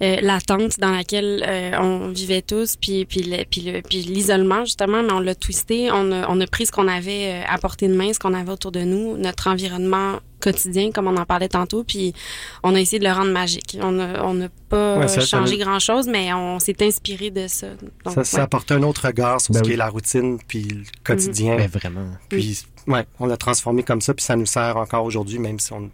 l'attente 0.01 0.79
dans 0.79 0.91
laquelle 0.93 1.45
euh, 1.47 1.73
on 1.81 2.09
vivait 2.09 2.43
tous, 2.43 2.77
puis 2.77 3.05
puis 3.05 3.23
le- 3.23 3.45
puis 3.51 3.61
le- 3.63 3.83
puis 3.83 3.99
l'isolement 4.03 4.65
justement, 4.65 5.03
mais 5.03 5.13
on 5.13 5.21
l'a 5.21 5.35
twisté. 5.35 5.91
On 5.91 6.13
a, 6.13 6.29
on 6.29 6.41
a 6.41 6.47
pris 6.47 6.67
ce 6.67 6.73
qu'on 6.73 6.87
avait 6.89 7.33
euh, 7.33 7.43
à 7.49 7.59
portée 7.59 7.89
de 7.89 7.95
main, 7.95 8.13
ce 8.13 8.19
qu'on 8.19 8.35
avait 8.35 8.53
autour 8.53 8.71
de 8.73 8.81
nous, 8.81 9.17
notre 9.17 9.49
environnement 9.49 10.21
quotidien, 10.41 10.93
comme 10.93 11.09
on 11.09 11.17
en 11.17 11.25
parlait 11.25 11.49
tantôt, 11.49 11.83
puis 11.83 12.15
on 12.63 12.77
a 12.77 12.81
essayé 12.81 13.01
de 13.01 13.05
le 13.05 13.11
rendre 13.13 13.33
magique. 13.33 13.77
On 13.83 13.99
a 13.99 14.23
on 14.23 14.35
n'a 14.35 14.49
pas 14.69 14.99
Ouais, 14.99 15.09
ça, 15.09 15.21
ça 15.21 15.27
changé 15.39 15.57
nous- 15.57 15.65
grand 15.65 15.81
chose, 15.81 16.07
mais 16.07 16.33
on 16.33 16.61
s'est 16.61 16.81
inspiré 16.83 17.31
de 17.31 17.49
ça. 17.49 17.67
Donc, 18.05 18.15
ça, 18.15 18.23
ça 18.25 18.37
ouais. 18.37 18.43
apporte 18.45 18.71
un 18.71 18.83
autre 18.85 19.07
regard 19.07 19.41
sur 19.41 19.53
Ben 19.53 19.59
ce 19.59 19.65
qui 19.65 19.73
est 19.73 19.77
la 19.77 19.89
routine 19.89 20.39
puis 20.47 20.63
le 20.63 20.83
quotidien. 21.03 21.57
Ben 21.57 21.69
vraiment. 21.69 22.07
Puis, 22.29 22.65
ouais, 22.89 23.07
on 23.21 23.27
l'a 23.27 23.37
transformé 23.37 23.83
comme 23.83 24.01
ça, 24.01 24.15
puis 24.15 24.25
ça 24.25 24.37
nous 24.37 24.47
sert 24.47 24.77
encore 24.77 25.05
aujourd'hui, 25.05 25.39
même 25.39 25.59
si 25.61 25.73
on, 25.73 25.91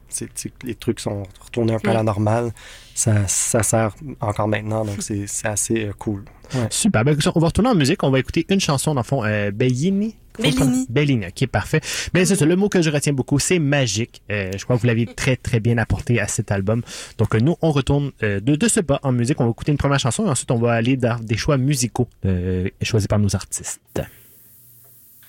les 0.62 0.74
trucs 0.74 1.00
sont 1.00 1.24
retournés 1.44 1.74
un 1.74 1.78
peu 1.78 1.90
à 1.90 1.94
la 1.94 2.02
normale. 2.02 2.52
Ça, 2.94 3.26
ça 3.26 3.62
sert 3.62 3.94
encore 4.20 4.48
maintenant, 4.48 4.84
donc 4.84 4.96
c'est 5.00 5.26
c'est 5.26 5.48
assez 5.48 5.86
euh, 5.86 5.92
cool. 5.98 6.24
Ouais. 6.54 6.66
Super. 6.70 7.04
Ben, 7.04 7.12
écoute, 7.12 7.26
on 7.34 7.40
va 7.40 7.48
retourner 7.48 7.70
en 7.70 7.74
musique. 7.74 8.02
On 8.02 8.10
va 8.10 8.20
écouter 8.20 8.46
une 8.48 8.60
chanson, 8.60 8.94
dans 8.94 9.00
le 9.00 9.06
fond, 9.06 9.24
euh, 9.24 9.50
Bellini. 9.50 10.16
Bellini. 10.38 10.86
Bellini, 10.88 11.26
ok, 11.26 11.46
parfait. 11.46 11.80
Mais 12.12 12.24
c'est 12.24 12.36
ça, 12.36 12.44
le 12.44 12.56
mot 12.56 12.68
que 12.68 12.82
je 12.82 12.90
retiens 12.90 13.12
beaucoup, 13.12 13.38
c'est 13.38 13.58
magique. 13.58 14.22
Euh, 14.30 14.50
je 14.56 14.64
crois 14.64 14.76
que 14.76 14.80
vous 14.82 14.86
l'avez 14.86 15.06
très, 15.06 15.36
très 15.36 15.60
bien 15.60 15.78
apporté 15.78 16.20
à 16.20 16.26
cet 16.26 16.50
album. 16.50 16.82
Donc, 17.18 17.34
euh, 17.34 17.38
nous, 17.38 17.56
on 17.62 17.70
retourne 17.70 18.10
euh, 18.22 18.40
de, 18.40 18.56
de 18.56 18.68
ce 18.68 18.80
pas 18.80 19.00
en 19.02 19.12
musique. 19.12 19.40
On 19.40 19.44
va 19.44 19.50
écouter 19.50 19.72
une 19.72 19.78
première 19.78 20.00
chanson 20.00 20.26
et 20.26 20.28
ensuite, 20.28 20.50
on 20.50 20.58
va 20.58 20.72
aller 20.72 20.96
dans 20.96 21.18
des 21.20 21.36
choix 21.36 21.56
musicaux 21.56 22.08
euh, 22.26 22.68
choisis 22.82 23.06
par 23.06 23.18
nos 23.18 23.34
artistes. 23.34 23.80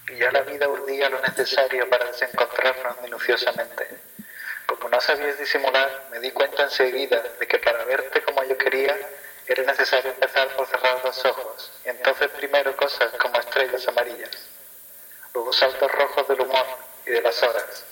Y 0.10 0.16
ya 0.18 0.32
la 0.32 0.42
vida 0.42 0.68
urdía 0.68 1.10
lo 1.10 1.20
necesario 1.22 1.90
para 1.90 2.06
desencontrarnos 2.06 3.02
minuciosamente. 3.02 3.88
Como 4.68 4.90
no 4.90 5.00
sabías 5.02 5.38
disimular, 5.40 6.08
me 6.12 6.20
di 6.20 6.32
cuenta 6.32 6.64
enseguida 6.64 7.22
de 7.40 7.48
que 7.48 7.60
para 7.60 7.84
verte 7.86 8.22
como 8.22 8.44
yo 8.44 8.58
quería 8.58 8.96
era 9.48 9.64
necesario 9.64 10.12
empezar 10.12 10.48
por 10.56 10.68
cerrar 10.68 11.04
los 11.04 11.24
ojos, 11.26 11.72
y 11.86 11.90
entonces 11.90 12.30
primero 12.30 12.76
cosas 12.76 13.12
como 13.14 13.40
estrellas 13.40 13.88
amarillas, 13.88 14.32
luego 15.34 15.54
saltos 15.54 15.92
rojos 15.92 16.28
del 16.28 16.42
humor 16.42 16.66
y 17.06 17.12
de 17.12 17.22
las 17.22 17.44
horas, 17.44 17.86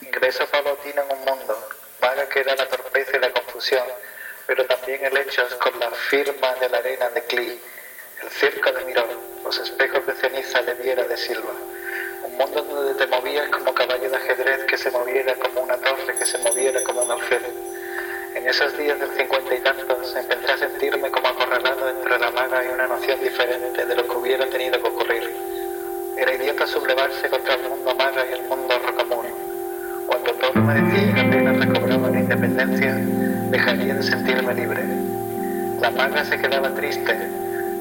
ingreso 0.00 0.46
paulatino 0.46 1.02
en 1.02 1.18
un 1.18 1.24
mundo, 1.24 1.68
vaga 2.00 2.26
que 2.30 2.40
era 2.40 2.56
la 2.56 2.66
torpeza 2.66 3.16
y 3.16 3.20
la 3.20 3.30
confusión, 3.30 3.84
pero 4.46 4.64
también 4.64 5.04
helechos 5.04 5.54
con 5.56 5.78
la 5.78 5.90
firma 5.90 6.54
de 6.54 6.68
la 6.70 6.78
arena 6.78 7.10
de 7.10 7.22
Clee, 7.24 7.60
el 8.22 8.30
circo 8.30 8.72
de 8.72 8.84
Miró, 8.84 9.04
los 9.44 9.58
espejos 9.60 10.06
de 10.06 10.12
ceniza 10.14 10.62
de 10.62 10.74
Viera 10.74 11.04
de 11.04 11.16
Silva. 11.16 11.52
Un 12.24 12.38
mundo 12.38 12.62
donde 12.62 12.94
te 12.94 13.06
movías 13.08 13.48
como 13.48 13.74
caballo 13.74 14.08
de 14.08 14.16
ajedrez 14.16 14.64
que 14.64 14.78
se 14.78 14.90
moviera 14.90 15.34
como 15.34 15.62
una 15.62 15.76
torre, 15.76 16.14
que 16.18 16.24
se 16.24 16.38
moviera 16.38 16.82
como 16.82 17.02
un 17.02 17.10
alférez. 17.10 17.52
En 18.34 18.48
esos 18.48 18.76
días 18.78 18.98
del 18.98 19.10
cincuenta 19.10 19.54
y 19.54 19.60
tantos 19.60 20.16
empecé 20.16 20.52
a 20.52 20.56
sentirme 20.56 21.10
como 21.10 21.28
acorralado 21.28 21.90
entre 21.90 22.18
la 22.18 22.30
maga 22.30 22.64
y 22.64 22.68
una 22.68 22.86
noción 22.86 23.20
diferente 23.20 23.84
de 23.84 23.94
lo 23.94 24.02
que 24.04 24.16
hubiera 24.16 24.46
tenido 24.46 24.80
que 24.80 24.88
ocurrir. 24.88 25.30
Era 26.16 26.34
idiota 26.34 26.66
sublevarse 26.66 27.28
contra 27.28 27.54
el 27.54 27.68
mundo 27.68 27.94
maga 27.94 28.24
y 28.30 28.32
el 28.32 28.42
mundo 28.42 28.78
rocamuro. 28.78 29.28
Cuando 30.06 30.32
todo 30.32 30.54
me 30.54 30.74
decía 30.74 31.14
que 31.14 31.20
apenas 31.20 31.66
recobraba 31.66 32.10
la 32.10 32.18
independencia, 32.18 32.94
dejaría 33.50 33.94
de 33.94 34.02
sentirme 34.02 34.54
libre. 34.54 34.82
La 35.80 35.90
maga 35.90 36.24
se 36.24 36.38
quedaba 36.38 36.70
triste, 36.74 37.14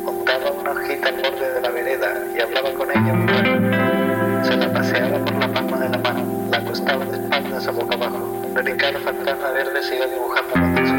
montaba 0.05 0.51
una 0.51 0.71
hojita 0.71 1.09
al 1.09 1.15
borde 1.15 1.53
de 1.53 1.61
la 1.61 1.69
vereda 1.69 2.23
y 2.35 2.39
hablaba 2.39 2.69
con 2.73 2.91
ella 2.91 3.13
rato. 3.25 4.45
Se 4.45 4.55
la 4.55 4.71
paseaba 4.71 5.17
por 5.25 5.35
la 5.35 5.47
palma 5.47 5.77
de 5.79 5.89
la 5.89 5.97
mano, 5.97 6.47
la 6.51 6.57
acostaba 6.57 7.05
de 7.05 7.17
espaldas 7.17 7.67
a 7.67 7.71
boca 7.71 7.95
abajo. 7.95 8.31
Delicado 8.53 8.99
fantasma 8.99 9.51
verde 9.51 9.81
se 9.83 9.95
iba 9.95 10.05
dibujando 10.05 10.53
en 10.55 10.87
su. 10.87 10.95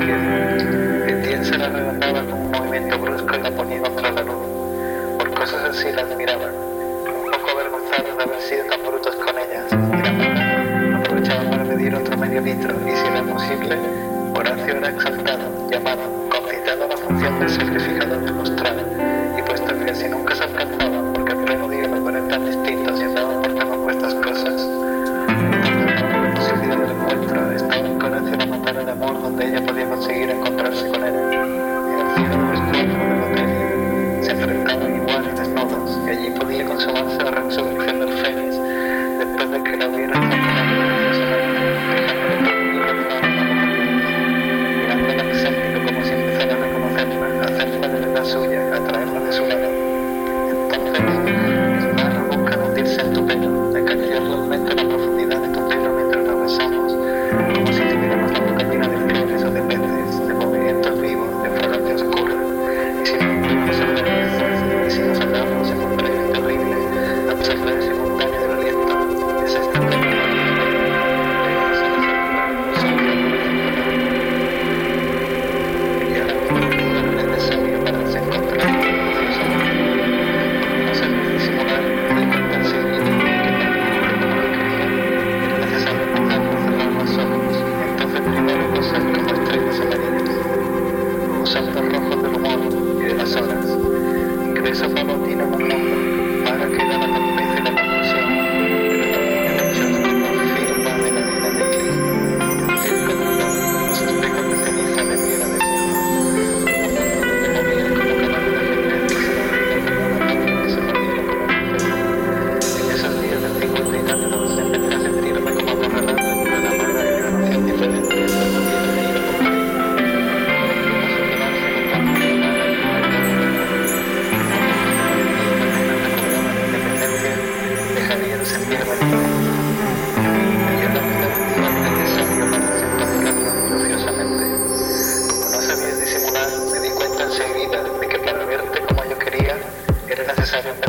El 1.08 1.22
día 1.22 1.44
se 1.44 1.56
la 1.56 1.66
arrebataba 1.66 2.20
con 2.22 2.32
un 2.32 2.50
movimiento 2.50 2.98
brusco 2.98 3.36
y 3.36 3.42
la 3.42 3.50
ponía 3.52 3.80
contra 3.80 4.10
la 4.10 4.22
luz. 4.22 4.46
Por 5.18 5.34
cosas 5.34 5.70
así 5.70 5.92
la 5.92 6.02
admiraban, 6.02 6.52
un 6.52 7.30
poco 7.30 7.50
avergonzados 7.50 8.16
de 8.16 8.22
haber 8.24 8.40
sido 8.42 8.64
tan 8.66 8.82
brutos 8.82 9.16
con 9.16 9.34
ellas. 9.38 11.00
Aprovechaba 11.00 11.50
para 11.50 11.64
pedir 11.64 11.94
otro 11.94 12.16
medio 12.16 12.40
litro 12.40 12.74
y 12.84 12.90
si 12.90 13.06
era 13.06 13.22
posible, 13.22 13.78
Horacio 14.34 14.76
era 14.76 14.88
exaltado, 14.90 15.70
llamado, 15.70 16.15
confianza 17.16 17.48
sacrificada 17.48 18.18
demostrada 18.18 18.82
y 19.38 19.42
puesto 19.42 19.66
que 19.78 19.86
casi 19.86 20.08
nunca 20.08 20.34
se 20.34 20.42
alcanza 20.42 20.65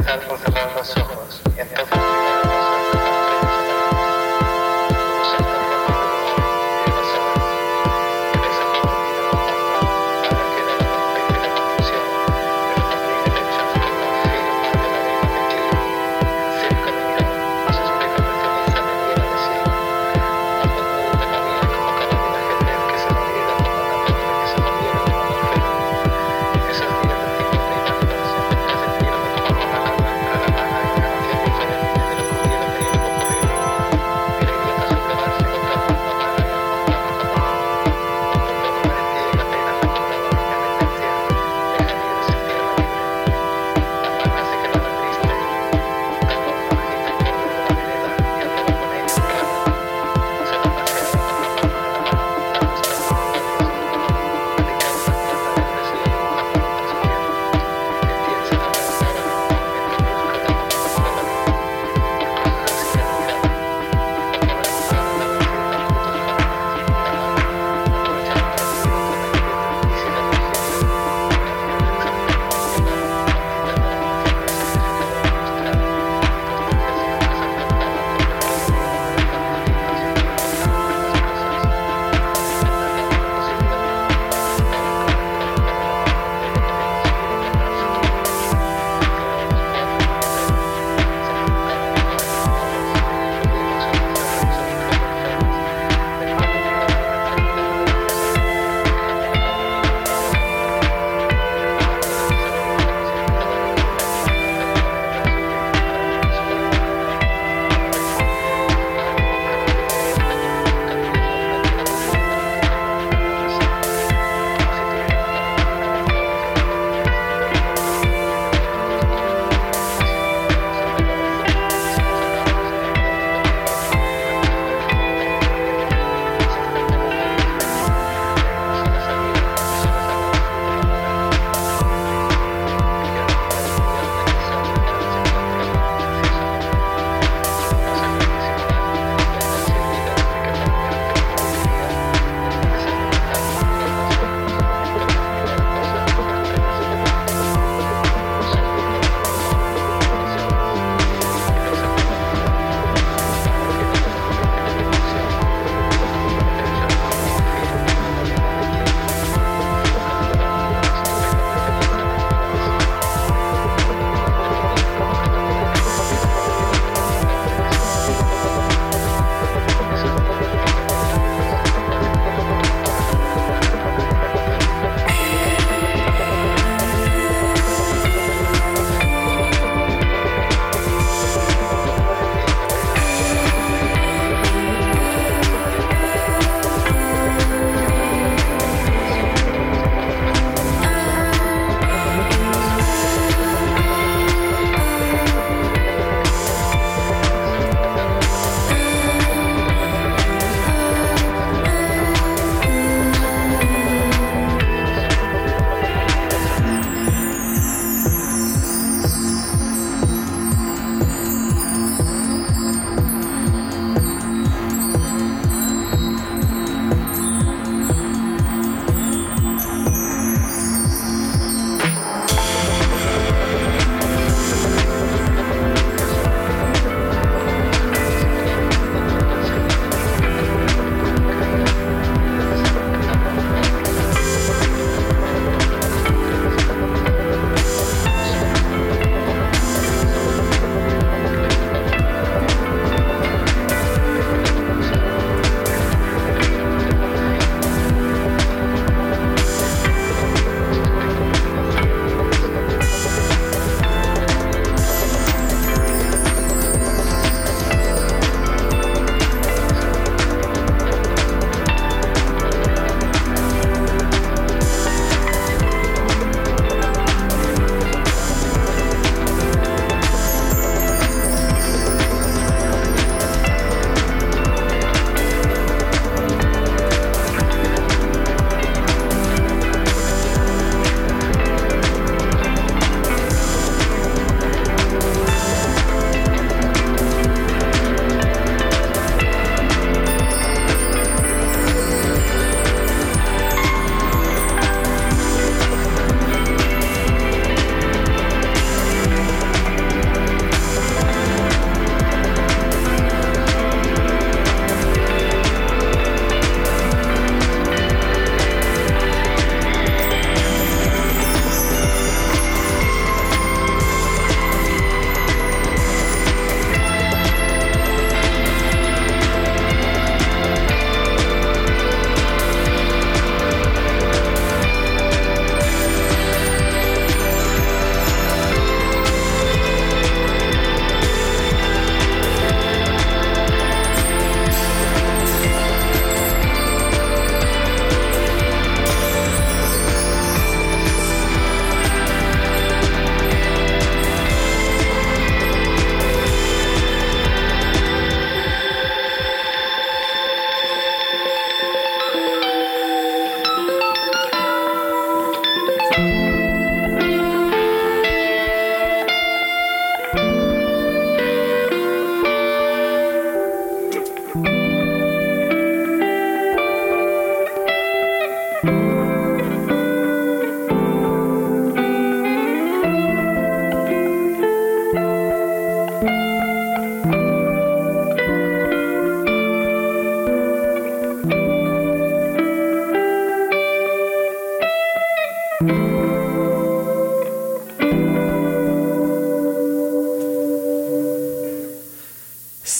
Intenta 0.08 0.38
cerrar 0.38 0.72
los 0.74 0.98
ojos. 0.98 1.42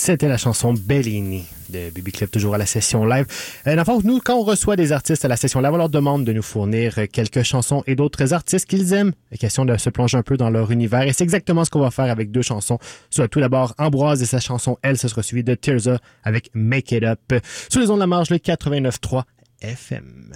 C'était 0.08 0.30
la 0.30 0.38
chanson 0.38 0.74
Bellini 0.74 1.44
de 1.68 1.90
Bibi 1.90 2.14
Club, 2.14 2.30
toujours 2.30 2.56
à 2.56 2.58
la 2.58 2.66
session 2.66 3.06
live. 3.06 3.26
Euh, 3.68 3.84
fond, 3.84 4.00
nous, 4.06 4.22
quand 4.22 4.38
on 4.38 4.44
reçoit 4.44 4.78
des 4.78 4.94
artistes 4.94 5.26
à 5.26 5.28
la 5.28 5.36
session 5.36 5.60
live, 5.60 5.74
on 5.74 5.78
leur 5.78 5.90
demande 5.90 6.24
de 6.24 6.32
nous 6.32 6.42
fournir 6.42 6.98
euh, 6.98 7.08
quelques 7.12 7.44
chansons 7.44 7.84
et 7.88 7.96
d'autres 7.96 8.34
artistes 8.34 8.70
qu'ils 8.70 8.94
aiment. 8.94 9.12
La 9.32 9.38
question 9.38 9.66
de 9.66 9.76
se 9.76 9.90
plonger 9.90 10.18
un 10.18 10.22
peu 10.22 10.38
dans 10.38 10.50
leur 10.50 10.72
univers. 10.72 11.02
Et 11.02 11.12
c'est 11.12 11.26
exactement 11.26 11.66
ce 11.66 11.72
qu'on 11.72 11.82
va 11.82 11.92
faire 11.92 12.10
avec 12.10 12.32
deux 12.32 12.42
chansons. 12.42 12.80
Soit 13.10 13.28
tout 13.28 13.42
d'abord 13.42 13.76
Ambroise 13.78 14.22
et 14.22 14.26
sa 14.26 14.40
chanson 14.40 14.78
Elle, 14.82 14.98
ce 14.98 15.10
sera 15.10 15.24
suivi 15.24 15.44
de 15.44 15.56
Tirza 15.56 16.00
avec 16.24 16.52
Make 16.54 16.94
It 16.94 17.04
Up. 17.04 17.34
Sous 17.68 17.80
les 17.80 17.90
ondes 17.90 17.98
de 17.98 18.04
la 18.04 18.08
marge, 18.08 18.30
le 18.30 18.38
89.3 18.38 19.24
FM. 19.60 20.32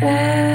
Yeah. 0.00 0.47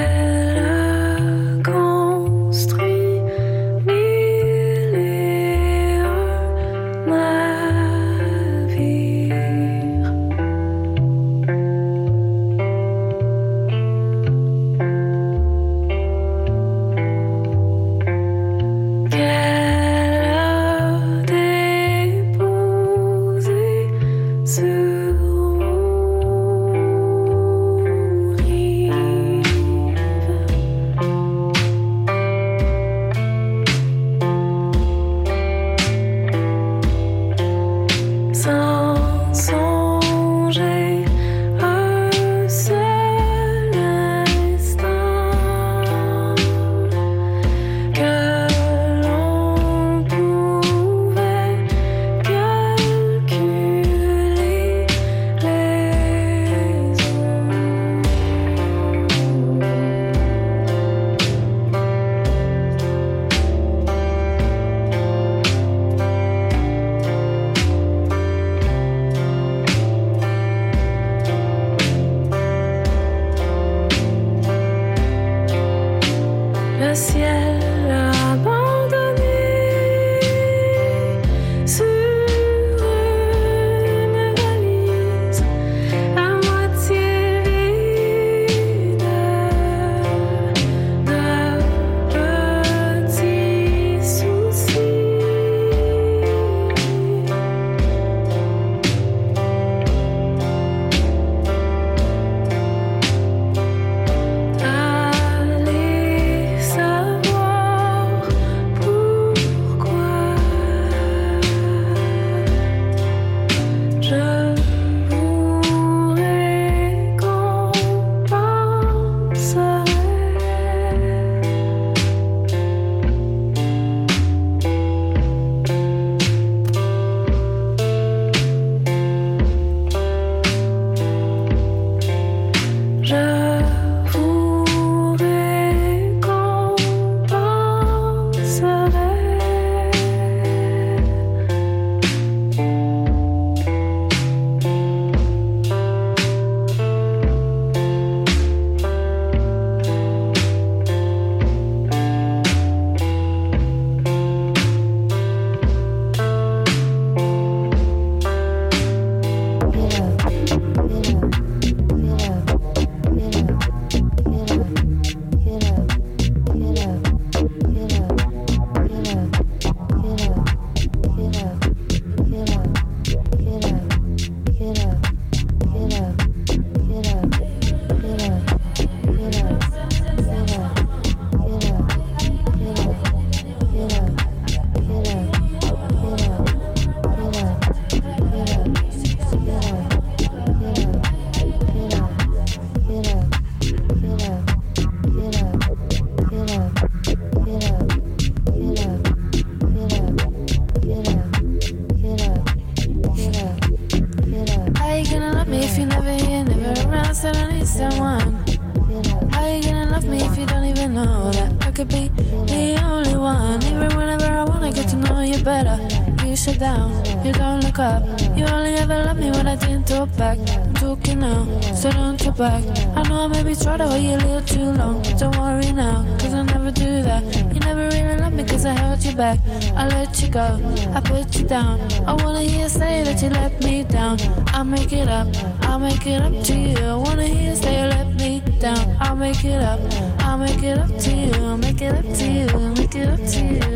till 243.04 243.73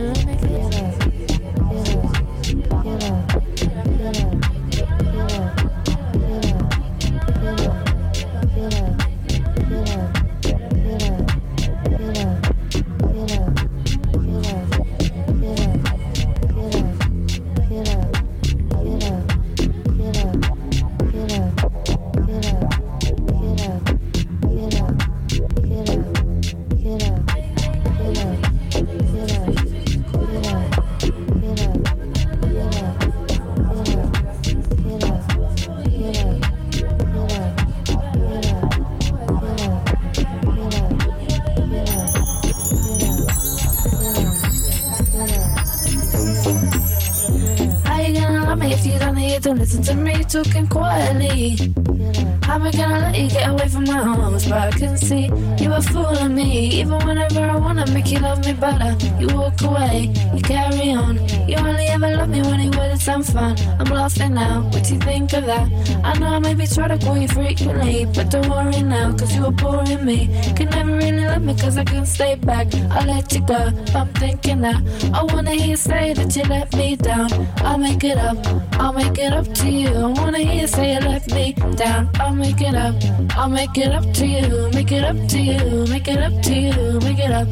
better, 58.59 58.93
you 59.19 59.29
walk 59.35 59.61
away, 59.63 60.13
you 60.35 60.43
carry 60.43 60.93
on. 60.93 61.17
You 61.49 61.57
only 61.57 61.87
ever 61.87 62.17
love 62.17 62.29
me 62.29 62.43
when 62.43 62.61
it 62.61 62.77
was 62.77 63.03
some 63.03 63.23
fun. 63.23 63.57
I'm 63.79 63.87
lost 63.87 64.19
laughing 64.19 64.35
now, 64.35 64.63
what 64.63 64.85
do 64.85 64.95
you 64.95 65.01
think 65.01 65.33
of 65.33 65.47
that? 65.47 65.69
I 66.05 66.19
know 66.19 66.27
I 66.27 66.39
maybe 66.39 66.67
try 66.67 66.89
to 66.89 66.99
call 66.99 67.17
you 67.17 67.29
frequently, 67.29 68.07
but 68.07 68.31
don't 68.31 68.49
worry 68.49 68.83
now, 68.83 69.13
cause 69.17 69.35
you 69.35 69.43
were 69.43 69.51
boring 69.51 70.05
me. 70.05 70.27
Can 70.57 70.71
never 70.71 70.93
really 70.93 71.25
love 71.25 71.43
me 71.43 71.55
cause 71.55 71.77
I 71.77 71.85
can't 71.85 72.07
stay 72.07 72.35
back. 72.35 72.67
I'll 72.91 73.07
let 73.07 73.33
you 73.33 73.43
go, 73.43 73.73
I'm 73.95 74.09
thinking 74.15 74.61
that. 74.63 74.83
I 75.15 75.23
wanna 75.25 75.53
hear 75.53 75.69
you 75.69 75.77
say 75.77 76.13
that 76.15 76.37
you 76.37 76.43
let 76.45 76.75
me 76.75 76.97
down. 76.97 77.29
I'll 77.59 77.79
make 77.79 78.05
it 78.05 78.19
up, 78.19 78.39
I'll 78.75 78.93
make 78.93 79.19
it 79.19 79.33
up 79.33 79.47
to 79.55 79.71
you. 79.71 79.89
I 79.89 80.07
wanna 80.21 80.39
hear 80.39 80.63
you 80.63 80.67
say 80.67 80.95
you 80.95 81.01
let 81.01 81.27
me 81.33 81.53
down. 81.77 82.11
I'll 82.15 82.35
make 82.35 82.61
it 82.61 82.75
up, 82.75 82.95
I'll 83.37 83.49
make 83.49 83.77
it 83.79 83.93
up 83.93 84.13
to 84.15 84.27
you. 84.27 84.71
Make 84.73 84.93
it 84.93 85.05
up 85.05 85.17
to 85.29 85.39
you, 85.39 85.87
make 85.89 86.09
it 86.09 86.19
up 86.19 86.43
to 86.43 86.55
you, 86.55 87.01
make 87.01 87.19
it 87.19 87.31
up. 87.31 87.49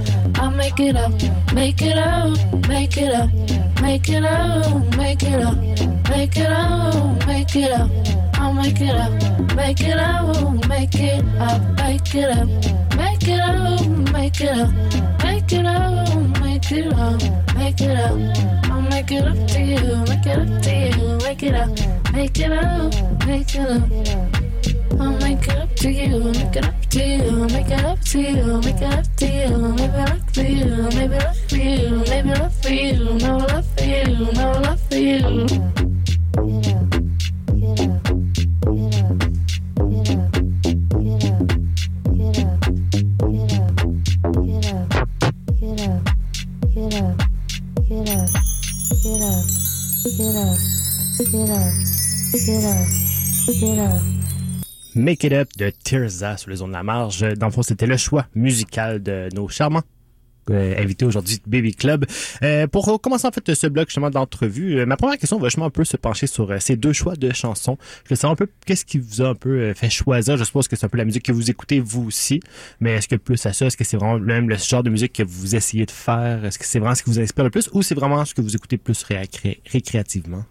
Make 0.56 0.80
it 0.80 0.96
up, 0.96 1.12
make 1.52 1.82
it 1.82 1.98
up, 1.98 2.36
make 2.68 2.96
it 2.96 3.12
up, 3.14 3.30
make 3.82 4.08
it 4.08 4.24
up, 4.24 4.96
make 4.96 5.22
it 5.22 5.40
up, 5.40 5.56
make 6.08 6.36
it 6.36 6.50
up, 6.50 7.26
make 7.26 7.56
it 7.56 7.72
up. 7.72 7.90
I'll 8.34 8.52
make 8.52 8.80
it 8.80 8.94
up, 8.94 9.12
make 9.54 9.80
it 9.80 9.98
up, 9.98 10.68
make 10.68 10.94
it 10.94 11.24
up, 11.38 11.62
make 11.76 12.14
it 12.14 12.30
up, 12.30 12.48
make 12.96 13.30
it 13.30 13.40
up, 13.40 13.58
make 14.12 14.40
it 14.40 14.50
up, 14.50 14.70
make 15.22 15.52
it 15.52 15.66
up, 15.66 16.40
make 16.40 16.72
it 16.72 16.92
up, 16.92 17.22
make 17.54 17.80
it 17.80 17.96
up. 17.98 18.70
I'll 18.70 18.82
make 18.82 19.12
it 19.12 19.24
up 19.24 19.48
to 19.48 19.60
you, 19.60 20.04
make 20.06 20.26
it 20.26 20.38
up 20.38 20.62
to 20.62 20.72
you, 20.74 21.18
make 21.18 21.42
it 21.42 21.54
up, 21.54 21.68
make 22.12 22.38
it 22.38 22.52
up, 22.52 23.26
make 23.26 23.54
it 23.54 23.60
up. 23.60 25.00
I'll 25.00 25.12
make 25.20 25.48
it 25.48 25.56
up 25.58 25.74
to 25.76 25.90
you, 25.90 26.18
make 26.32 26.56
it 26.56 26.66
up 26.66 26.86
to 26.90 27.04
you, 27.04 27.46
make 27.48 27.70
it 27.70 27.84
up 27.84 28.00
to 28.00 28.20
you, 28.20 28.60
make 28.62 28.80
it 28.80 28.82
up 28.82 29.16
to 29.16 29.26
you, 29.26 30.25
Make 54.94 55.24
It 55.24 55.32
Up 55.32 55.48
de 55.56 55.70
Tirza 55.70 56.36
sur 56.36 56.50
les 56.50 56.60
ondes 56.60 56.68
de 56.68 56.74
la 56.74 56.82
marge. 56.82 57.20
Dans 57.36 57.46
le 57.46 57.52
fond, 57.52 57.62
c'était 57.62 57.86
le 57.86 57.96
choix 57.96 58.26
musical 58.34 59.02
de 59.02 59.30
nos 59.34 59.48
charmants 59.48 59.82
euh, 60.50 60.74
invités 60.78 61.04
aujourd'hui 61.04 61.36
de 61.36 61.50
Baby 61.50 61.74
Club. 61.74 62.06
Euh, 62.42 62.66
pour 62.66 63.00
commencer 63.00 63.26
en 63.26 63.32
fait 63.32 63.54
ce 63.54 63.66
bloc 63.66 63.88
justement 63.88 64.10
d'entrevue, 64.10 64.78
euh, 64.78 64.86
ma 64.86 64.96
première 64.96 65.18
question 65.18 65.38
va 65.38 65.48
justement 65.48 65.66
un 65.66 65.70
peu 65.70 65.84
se 65.84 65.96
pencher 65.96 66.26
sur 66.26 66.54
ces 66.60 66.76
deux 66.76 66.92
choix 66.92 67.16
de 67.16 67.32
chansons. 67.32 67.78
Je 68.04 68.10
veux 68.10 68.16
savoir 68.16 68.32
un 68.32 68.36
peu 68.36 68.48
qu'est-ce 68.64 68.84
qui 68.84 68.98
vous 68.98 69.22
a 69.22 69.28
un 69.28 69.34
peu 69.34 69.74
fait 69.74 69.90
choisir. 69.90 70.36
Je 70.36 70.44
suppose 70.44 70.68
que 70.68 70.76
c'est 70.76 70.86
un 70.86 70.88
peu 70.88 70.98
la 70.98 71.04
musique 71.04 71.24
que 71.24 71.32
vous 71.32 71.50
écoutez 71.50 71.80
vous 71.80 72.06
aussi, 72.06 72.40
mais 72.80 72.92
est-ce 72.92 73.08
que 73.08 73.16
plus 73.16 73.44
à 73.46 73.52
ça, 73.52 73.66
est-ce 73.66 73.76
que 73.76 73.84
c'est 73.84 73.96
vraiment 73.96 74.18
même 74.18 74.48
le 74.48 74.56
genre 74.56 74.82
de 74.82 74.90
musique 74.90 75.12
que 75.12 75.22
vous 75.22 75.54
essayez 75.56 75.86
de 75.86 75.90
faire? 75.90 76.44
Est-ce 76.44 76.58
que 76.58 76.64
c'est 76.64 76.78
vraiment 76.78 76.94
ce 76.94 77.02
qui 77.02 77.10
vous 77.10 77.20
inspire 77.20 77.44
le 77.44 77.50
plus 77.50 77.68
ou 77.72 77.82
c'est 77.82 77.94
vraiment 77.94 78.24
ce 78.24 78.34
que 78.34 78.40
vous 78.40 78.54
écoutez 78.54 78.78
plus 78.78 79.02
récré- 79.04 79.60
récréativement? 79.70 80.44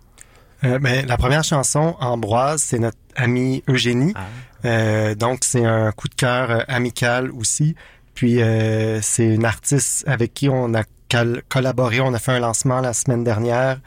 Euh, 0.63 0.79
ben, 0.79 1.05
la 1.05 1.17
première 1.17 1.43
chanson, 1.43 1.95
Ambroise, 1.99 2.61
c'est 2.61 2.79
notre 2.79 2.97
amie 3.15 3.61
Eugénie. 3.67 4.13
Ah. 4.15 4.25
Euh, 4.65 5.13
donc, 5.15 5.39
c'est 5.43 5.63
un 5.65 5.91
coup 5.91 6.07
de 6.07 6.15
cœur 6.15 6.63
amical 6.67 7.29
aussi. 7.31 7.75
Puis, 8.15 8.41
euh, 8.41 9.01
c'est 9.01 9.25
une 9.27 9.45
artiste 9.45 10.03
avec 10.07 10.33
qui 10.33 10.49
on 10.49 10.73
a 10.73 10.83
col- 11.11 11.43
collaboré. 11.49 11.99
On 12.01 12.13
a 12.13 12.19
fait 12.19 12.31
un 12.31 12.39
lancement 12.39 12.81
la 12.81 12.93
semaine 12.93 13.23
dernière. 13.23 13.79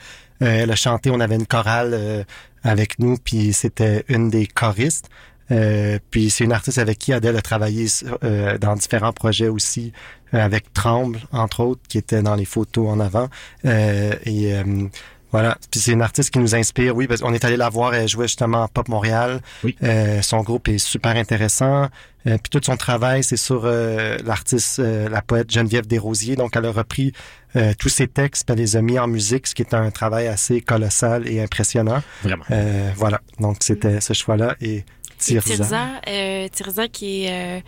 Euh, 0.42 0.62
elle 0.62 0.70
a 0.70 0.76
chanté, 0.76 1.10
on 1.10 1.18
avait 1.18 1.34
une 1.34 1.46
chorale 1.46 1.90
euh, 1.94 2.22
avec 2.62 2.98
nous, 3.00 3.16
puis 3.16 3.52
c'était 3.52 4.04
une 4.08 4.30
des 4.30 4.46
choristes. 4.46 5.08
Euh, 5.50 5.98
puis 6.10 6.28
c'est 6.30 6.44
une 6.44 6.52
artiste 6.52 6.78
avec 6.78 6.98
qui 6.98 7.12
Adèle 7.12 7.36
a 7.36 7.42
travaillé 7.42 7.86
euh, 8.22 8.58
dans 8.58 8.76
différents 8.76 9.14
projets 9.14 9.48
aussi, 9.48 9.92
euh, 10.34 10.44
avec 10.44 10.72
Tremble, 10.74 11.20
entre 11.32 11.60
autres, 11.60 11.80
qui 11.88 11.98
était 11.98 12.22
dans 12.22 12.34
les 12.36 12.44
photos 12.44 12.86
en 12.88 13.00
avant. 13.00 13.28
Et 13.64 14.52
voilà. 15.32 15.56
Puis 15.70 15.80
c'est 15.80 15.92
une 15.92 16.02
artiste 16.02 16.30
qui 16.30 16.38
nous 16.38 16.54
inspire, 16.54 16.96
oui, 16.96 17.06
parce 17.06 17.20
qu'on 17.20 17.34
est 17.34 17.44
allé 17.44 17.56
la 17.56 17.68
voir, 17.68 17.94
elle 17.94 18.08
jouait 18.08 18.28
justement 18.28 18.62
à 18.64 18.68
Pop 18.68 18.88
Montréal. 18.88 19.40
Oui. 19.64 19.76
Euh, 19.82 20.22
son 20.22 20.42
groupe 20.42 20.68
est 20.68 20.78
super 20.78 21.16
intéressant. 21.16 21.88
Euh, 22.26 22.36
puis 22.36 22.50
tout 22.50 22.60
son 22.62 22.76
travail, 22.76 23.22
c'est 23.22 23.36
sur 23.36 23.62
euh, 23.64 24.18
l'artiste, 24.24 24.80
euh, 24.80 25.08
la 25.08 25.22
poète 25.22 25.50
Geneviève 25.50 25.86
Desrosiers. 25.86 26.36
Donc, 26.36 26.56
elle 26.56 26.66
a 26.66 26.72
repris 26.72 27.12
euh, 27.56 27.72
tous 27.78 27.88
ses 27.88 28.08
textes, 28.08 28.44
puis 28.46 28.54
elle 28.54 28.60
les 28.60 28.76
a 28.76 28.82
mis 28.82 28.98
en 28.98 29.06
musique, 29.06 29.46
ce 29.46 29.54
qui 29.54 29.62
est 29.62 29.74
un 29.74 29.90
travail 29.90 30.26
assez 30.26 30.60
colossal 30.60 31.28
et 31.28 31.40
impressionnant. 31.42 32.02
Vraiment. 32.22 32.44
Euh, 32.50 32.90
voilà. 32.96 33.20
Donc, 33.38 33.58
c'était 33.60 34.00
ce 34.00 34.12
choix-là. 34.12 34.56
Et 34.60 34.76
Et 34.76 34.84
Tirza. 35.18 35.54
Tirza, 35.56 35.86
euh, 36.08 36.48
Tirza 36.48 36.88
qui 36.88 37.24
est 37.24 37.58
euh, 37.58 37.60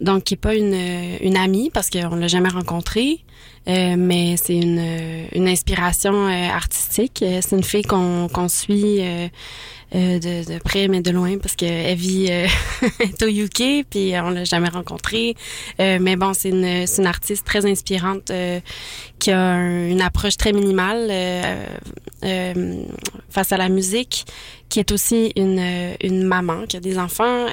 donc 0.00 0.24
qui 0.24 0.34
est 0.34 0.38
pas 0.38 0.54
une, 0.54 0.74
une 1.20 1.36
amie 1.36 1.70
parce 1.70 1.90
qu'on 1.90 2.16
l'a 2.16 2.28
jamais 2.28 2.48
rencontrée, 2.48 3.24
euh, 3.68 3.94
mais 3.98 4.36
c'est 4.36 4.56
une, 4.56 5.26
une 5.32 5.48
inspiration 5.48 6.14
euh, 6.26 6.48
artistique. 6.48 7.22
Euh, 7.22 7.40
C'est 7.42 7.56
une 7.56 7.64
fille 7.64 7.82
qu'on 7.82 8.28
qu'on 8.32 8.48
suit 8.48 8.98
euh, 9.00 9.28
de, 9.94 10.52
de 10.52 10.58
près 10.58 10.86
mais 10.88 11.00
de 11.00 11.10
loin 11.10 11.38
parce 11.38 11.54
qu'elle 11.56 11.96
vit 11.96 12.28
au 13.22 13.26
UK 13.26 13.86
puis 13.88 14.12
on 14.22 14.30
l'a 14.30 14.44
jamais 14.44 14.68
rencontrée. 14.68 15.34
Mais 15.78 16.16
bon, 16.16 16.32
c'est 16.34 16.50
une 16.50 16.84
une 16.98 17.06
artiste 17.06 17.44
très 17.46 17.64
inspirante 17.66 18.30
qui 19.18 19.30
a 19.30 19.38
un- 19.40 19.88
une 19.88 20.02
approche 20.02 20.36
très 20.36 20.52
minimale 20.52 21.10
face 23.30 23.52
à 23.52 23.56
la 23.56 23.68
musique, 23.68 24.24
qui 24.68 24.80
est 24.80 24.92
aussi 24.92 25.32
une, 25.36 25.62
une 26.02 26.22
maman 26.24 26.66
qui 26.66 26.76
a 26.76 26.80
des 26.80 26.98
enfants. 26.98 27.46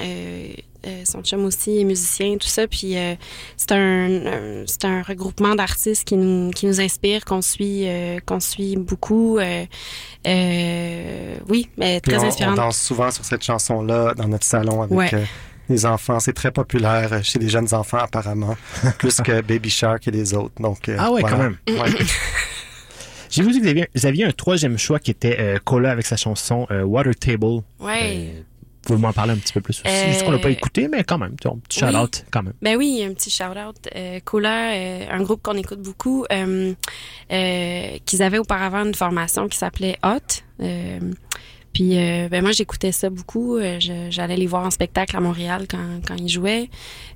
Euh, 0.86 0.88
euh, 0.88 1.02
son 1.04 1.22
chum 1.22 1.44
aussi 1.44 1.78
est 1.80 1.84
musicien, 1.84 2.36
tout 2.38 2.48
ça. 2.48 2.66
Puis 2.66 2.96
euh, 2.96 3.14
c'est 3.56 3.72
un, 3.72 4.26
un- 4.26 4.64
c'est 4.66 4.84
un 4.84 5.02
regroupement 5.02 5.54
d'artistes 5.54 6.04
qui 6.04 6.16
nous, 6.16 6.50
qui 6.50 6.66
nous 6.66 6.80
inspire, 6.80 7.24
qu'on 7.24 7.42
suit, 7.42 7.82
euh, 7.86 8.18
qu'on 8.24 8.40
suit 8.40 8.76
beaucoup. 8.76 9.38
euh, 9.38 9.64
euh, 10.26 11.36
oui, 11.48 11.68
mais 11.76 12.00
très 12.00 12.18
on, 12.18 12.48
on 12.50 12.54
danse 12.54 12.78
souvent 12.78 13.10
sur 13.10 13.24
cette 13.24 13.42
chanson-là 13.44 14.14
dans 14.14 14.28
notre 14.28 14.44
salon 14.46 14.82
avec 14.82 14.96
Ouais. 14.96 15.10
euh, 15.14 15.24
les 15.68 15.84
enfants. 15.86 16.20
C'est 16.20 16.32
très 16.32 16.50
populaire 16.50 17.12
euh, 17.12 17.20
chez 17.22 17.38
les 17.38 17.48
jeunes 17.48 17.72
enfants, 17.74 17.98
apparemment, 17.98 18.56
plus 18.98 19.20
que 19.20 19.40
Baby 19.40 19.70
Shark 19.70 20.06
et 20.08 20.10
les 20.10 20.34
autres. 20.34 20.60
Donc, 20.60 20.88
euh, 20.88 20.96
Ah 20.98 21.10
ouais, 21.10 21.20
voilà. 21.20 21.36
quand 21.36 21.42
même. 21.42 21.58
Ouais. 21.68 21.90
J'ai 23.28 23.42
vu 23.42 23.48
que 23.52 23.58
vous 23.60 23.66
aviez, 23.68 23.88
vous 23.94 24.06
aviez 24.06 24.24
un 24.24 24.30
troisième 24.30 24.78
choix 24.78 25.00
qui 25.00 25.10
était 25.10 25.36
euh, 25.40 25.58
Cola 25.64 25.90
avec 25.90 26.06
sa 26.06 26.16
chanson 26.16 26.66
euh, 26.70 26.84
Water 26.84 27.14
Table. 27.16 27.62
Ouais. 27.80 28.28
Euh, 28.32 28.42
vous 28.94 28.98
m'en 29.00 29.12
parler 29.12 29.32
un 29.32 29.36
petit 29.36 29.52
peu 29.52 29.60
plus 29.60 29.80
aussi. 29.84 29.94
Euh, 29.94 30.12
sais 30.12 30.24
qu'on 30.24 30.30
l'a 30.30 30.38
pas 30.38 30.50
écouté, 30.50 30.88
mais 30.88 31.04
quand 31.04 31.18
même, 31.18 31.36
tu 31.40 31.48
vois, 31.48 31.56
un 31.56 31.60
petit 31.60 31.84
oui. 31.84 31.90
shout-out 31.92 32.24
quand 32.30 32.42
même. 32.42 32.54
Ben 32.62 32.76
oui, 32.76 33.04
un 33.08 33.12
petit 33.14 33.30
shout-out. 33.30 33.76
Euh, 33.94 34.20
Cola, 34.24 34.72
euh, 34.72 35.06
un 35.10 35.22
groupe 35.22 35.42
qu'on 35.42 35.56
écoute 35.56 35.80
beaucoup, 35.82 36.24
euh, 36.32 36.72
euh, 37.32 37.86
qu'ils 38.04 38.22
avaient 38.22 38.38
auparavant 38.38 38.84
une 38.84 38.94
formation 38.94 39.48
qui 39.48 39.58
s'appelait 39.58 39.98
Hot. 40.04 40.18
Euh, 40.62 40.98
puis 41.72 41.98
euh, 41.98 42.28
ben 42.30 42.40
moi, 42.42 42.52
j'écoutais 42.52 42.90
ça 42.92 43.10
beaucoup. 43.10 43.56
Euh, 43.58 43.78
je- 43.80 44.06
J'allais 44.10 44.36
les 44.38 44.46
voir 44.46 44.64
en 44.64 44.70
spectacle 44.70 45.14
à 45.14 45.20
Montréal 45.20 45.66
quand, 45.70 46.00
quand 46.06 46.14
ils 46.16 46.28
jouaient. 46.30 46.70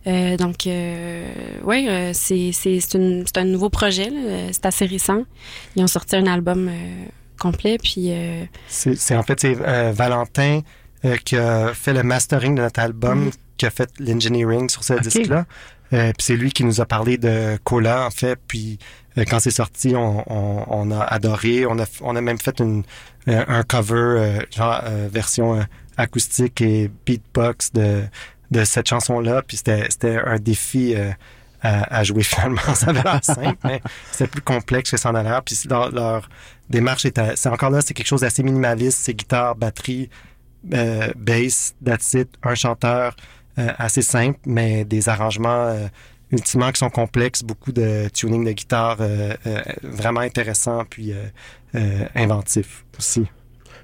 Euh, 0.06 0.36
donc, 0.36 0.66
euh, 0.66 1.26
ouais, 1.64 1.88
euh, 1.88 2.10
c'est 2.12 2.50
c'est- 2.52 2.80
c'est 2.80 2.98
une- 2.98 3.24
c'est 3.26 3.38
un 3.38 3.44
nouveau 3.44 3.70
projet. 3.70 4.10
là. 4.10 4.48
C'est 4.52 4.66
assez 4.66 4.84
récent. 4.84 5.22
Ils 5.76 5.82
ont 5.82 5.86
sorti 5.86 6.16
un 6.16 6.26
album 6.26 6.68
euh, 6.68 7.04
complet. 7.38 7.78
Puis, 7.82 8.08
euh, 8.10 8.44
C'est 8.68 8.96
c'est- 8.96 9.16
en 9.16 9.22
fait 9.22 9.40
c'est 9.40 9.56
euh, 9.66 9.92
Valentin 9.94 10.60
euh, 11.04 11.16
qui 11.16 11.36
a 11.36 11.72
fait 11.74 11.92
le 11.92 12.02
mastering 12.02 12.54
de 12.54 12.62
notre 12.62 12.80
album, 12.80 13.24
Mhm. 13.26 13.30
qui 13.56 13.66
a 13.66 13.70
fait 13.70 13.90
l'engineering 13.98 14.68
sur 14.68 14.84
ce 14.84 14.94
disque-là. 14.94 15.44
Euh, 15.92 16.12
puis 16.16 16.24
c'est 16.24 16.36
lui 16.36 16.52
qui 16.52 16.62
nous 16.64 16.80
a 16.80 16.86
parlé 16.86 17.18
de 17.18 17.58
Cola 17.64 18.06
en 18.06 18.10
fait. 18.10 18.38
Puis 18.46 18.78
euh, 19.18 19.24
quand 19.28 19.40
c'est 19.40 19.50
sorti, 19.50 19.94
on, 19.96 20.24
on, 20.32 20.64
on 20.68 20.90
a 20.92 21.00
adoré. 21.00 21.66
On 21.66 21.78
a 21.80 21.84
on 22.02 22.14
a 22.16 22.20
même 22.20 22.38
fait 22.38 22.60
une 22.60 22.84
euh, 23.28 23.44
un 23.48 23.62
cover 23.64 23.94
euh, 23.96 24.38
genre 24.56 24.80
euh, 24.84 25.08
version 25.12 25.66
acoustique 25.96 26.60
et 26.60 26.90
beatbox 27.06 27.72
de 27.72 28.04
de 28.52 28.64
cette 28.64 28.88
chanson-là. 28.88 29.42
Puis 29.46 29.56
c'était 29.58 29.86
c'était 29.90 30.18
un 30.24 30.38
défi. 30.38 30.94
euh, 30.96 31.10
à, 31.62 31.98
à 31.98 32.04
jouer 32.04 32.22
finalement. 32.32 32.74
Ça 32.74 32.88
avait 32.88 33.02
l'air 33.02 33.18
simple, 33.22 33.58
mais 33.64 33.82
c'était 34.12 34.28
plus 34.28 34.40
complexe 34.40 34.92
que 34.92 34.96
ça 34.96 35.10
en 35.10 35.14
a 35.14 35.22
l'air. 35.22 35.42
Puis 35.42 35.58
leur, 35.68 35.90
leur 35.90 36.30
démarche 36.70 37.02
c'est 37.02 37.48
encore 37.50 37.68
là, 37.68 37.82
c'est 37.82 37.92
quelque 37.92 38.06
chose 38.06 38.22
d'assez 38.22 38.42
minimaliste. 38.42 39.00
C'est 39.02 39.12
guitare, 39.12 39.56
batterie, 39.56 40.08
euh, 40.72 41.12
bass, 41.16 41.74
that's 41.84 42.14
it, 42.14 42.28
un 42.42 42.54
chanteur 42.54 43.16
euh, 43.58 43.68
assez 43.78 44.02
simple, 44.02 44.38
mais 44.46 44.84
des 44.84 45.08
arrangements 45.08 45.66
euh, 45.66 45.88
ultimement 46.30 46.70
qui 46.70 46.78
sont 46.78 46.90
complexes, 46.90 47.42
beaucoup 47.42 47.72
de 47.72 48.08
tuning 48.12 48.44
de 48.44 48.52
guitare 48.52 48.98
euh, 49.00 49.34
euh, 49.46 49.62
vraiment 49.82 50.20
intéressant 50.20 50.84
puis 50.84 51.12
euh, 51.12 52.06
inventif 52.14 52.84
aussi. 52.98 53.26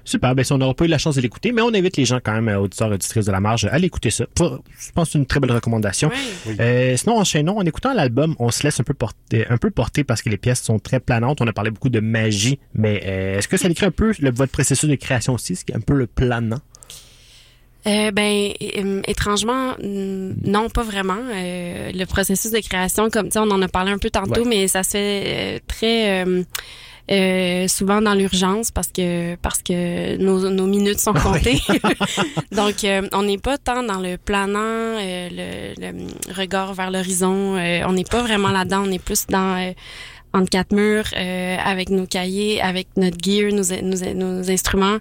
Super, 0.09 0.33
ben 0.35 0.43
si 0.45 0.53
on 0.53 0.57
n'aura 0.57 0.73
pas 0.73 0.85
eu 0.85 0.87
la 0.87 0.97
chance 0.97 1.15
de 1.17 1.21
l'écouter, 1.21 1.51
mais 1.51 1.61
on 1.61 1.73
invite 1.73 1.97
les 1.97 2.05
gens 2.05 2.19
quand 2.23 2.31
même, 2.31 2.47
euh, 2.47 2.59
auditeurs 2.59 2.89
et 2.91 2.93
auditrices 2.93 3.25
de 3.25 3.31
la 3.33 3.41
marge, 3.41 3.65
à 3.65 3.77
l'écouter 3.77 4.09
ça. 4.09 4.25
Pour- 4.35 4.63
je 4.79 4.91
pense 4.93 5.07
que 5.09 5.11
c'est 5.11 5.17
une 5.19 5.25
très 5.25 5.41
belle 5.41 5.51
recommandation. 5.51 6.09
Oui. 6.45 6.55
Euh, 6.61 6.95
sinon, 6.95 7.17
enchaînons. 7.17 7.57
En 7.57 7.65
écoutant 7.65 7.93
l'album, 7.93 8.33
on 8.39 8.49
se 8.49 8.63
laisse 8.63 8.79
un 8.79 8.83
peu, 8.83 8.93
porter, 8.93 9.45
un 9.49 9.57
peu 9.57 9.69
porter 9.69 10.05
parce 10.05 10.21
que 10.21 10.29
les 10.29 10.37
pièces 10.37 10.61
sont 10.63 10.79
très 10.79 11.01
planantes. 11.01 11.41
On 11.41 11.47
a 11.47 11.51
parlé 11.51 11.71
beaucoup 11.71 11.89
de 11.89 11.99
magie, 11.99 12.57
mais 12.73 13.01
euh, 13.05 13.37
est-ce 13.39 13.49
que 13.49 13.57
ça 13.57 13.67
décrit 13.67 13.85
un 13.85 13.91
peu 13.91 14.13
le- 14.19 14.31
votre 14.31 14.53
processus 14.53 14.89
de 14.89 14.95
création 14.95 15.33
aussi, 15.33 15.57
ce 15.57 15.65
qui 15.65 15.73
est 15.73 15.75
un 15.75 15.81
peu 15.81 15.93
le 15.95 16.07
planant? 16.07 16.61
Euh, 17.85 18.11
ben 18.11 18.51
euh, 18.77 19.01
étrangement 19.07 19.75
non 19.81 20.69
pas 20.69 20.83
vraiment 20.83 21.15
Euh, 21.33 21.91
le 21.93 22.05
processus 22.05 22.51
de 22.51 22.59
création 22.59 23.09
comme 23.09 23.27
tu 23.27 23.33
sais, 23.33 23.39
on 23.39 23.43
en 23.51 23.61
a 23.61 23.67
parlé 23.69 23.91
un 23.91 23.97
peu 23.97 24.09
tantôt 24.09 24.41
Ouais. 24.41 24.47
mais 24.47 24.67
ça 24.67 24.83
se 24.83 24.89
fait 24.89 25.23
euh, 25.25 25.59
très 25.67 26.25
euh, 27.09 27.67
souvent 27.67 28.01
dans 28.01 28.13
l'urgence 28.13 28.71
parce 28.71 28.89
que 28.89 29.35
parce 29.35 29.61
que 29.63 30.17
nos, 30.17 30.49
nos 30.49 30.67
minutes 30.67 30.99
sont 30.99 31.13
comptées. 31.13 31.59
Donc 32.51 32.83
euh, 32.83 33.07
on 33.13 33.23
n'est 33.23 33.37
pas 33.37 33.57
tant 33.57 33.83
dans 33.83 33.99
le 33.99 34.17
planant 34.17 34.59
euh, 34.59 35.29
le, 35.31 35.91
le 35.91 36.33
regard 36.33 36.73
vers 36.73 36.91
l'horizon. 36.91 37.55
Euh, 37.57 37.81
on 37.85 37.93
n'est 37.93 38.03
pas 38.03 38.21
vraiment 38.21 38.49
là-dedans. 38.49 38.83
On 38.85 38.91
est 38.91 39.03
plus 39.03 39.25
dans 39.27 39.57
euh, 39.57 39.71
entre 40.33 40.49
quatre 40.49 40.73
murs 40.73 41.05
euh, 41.15 41.57
avec 41.63 41.89
nos 41.89 42.05
cahiers, 42.05 42.61
avec 42.61 42.87
notre 42.97 43.17
gear, 43.23 43.51
nos, 43.53 43.63
nos, 43.81 44.13
nos 44.13 44.51
instruments. 44.51 44.97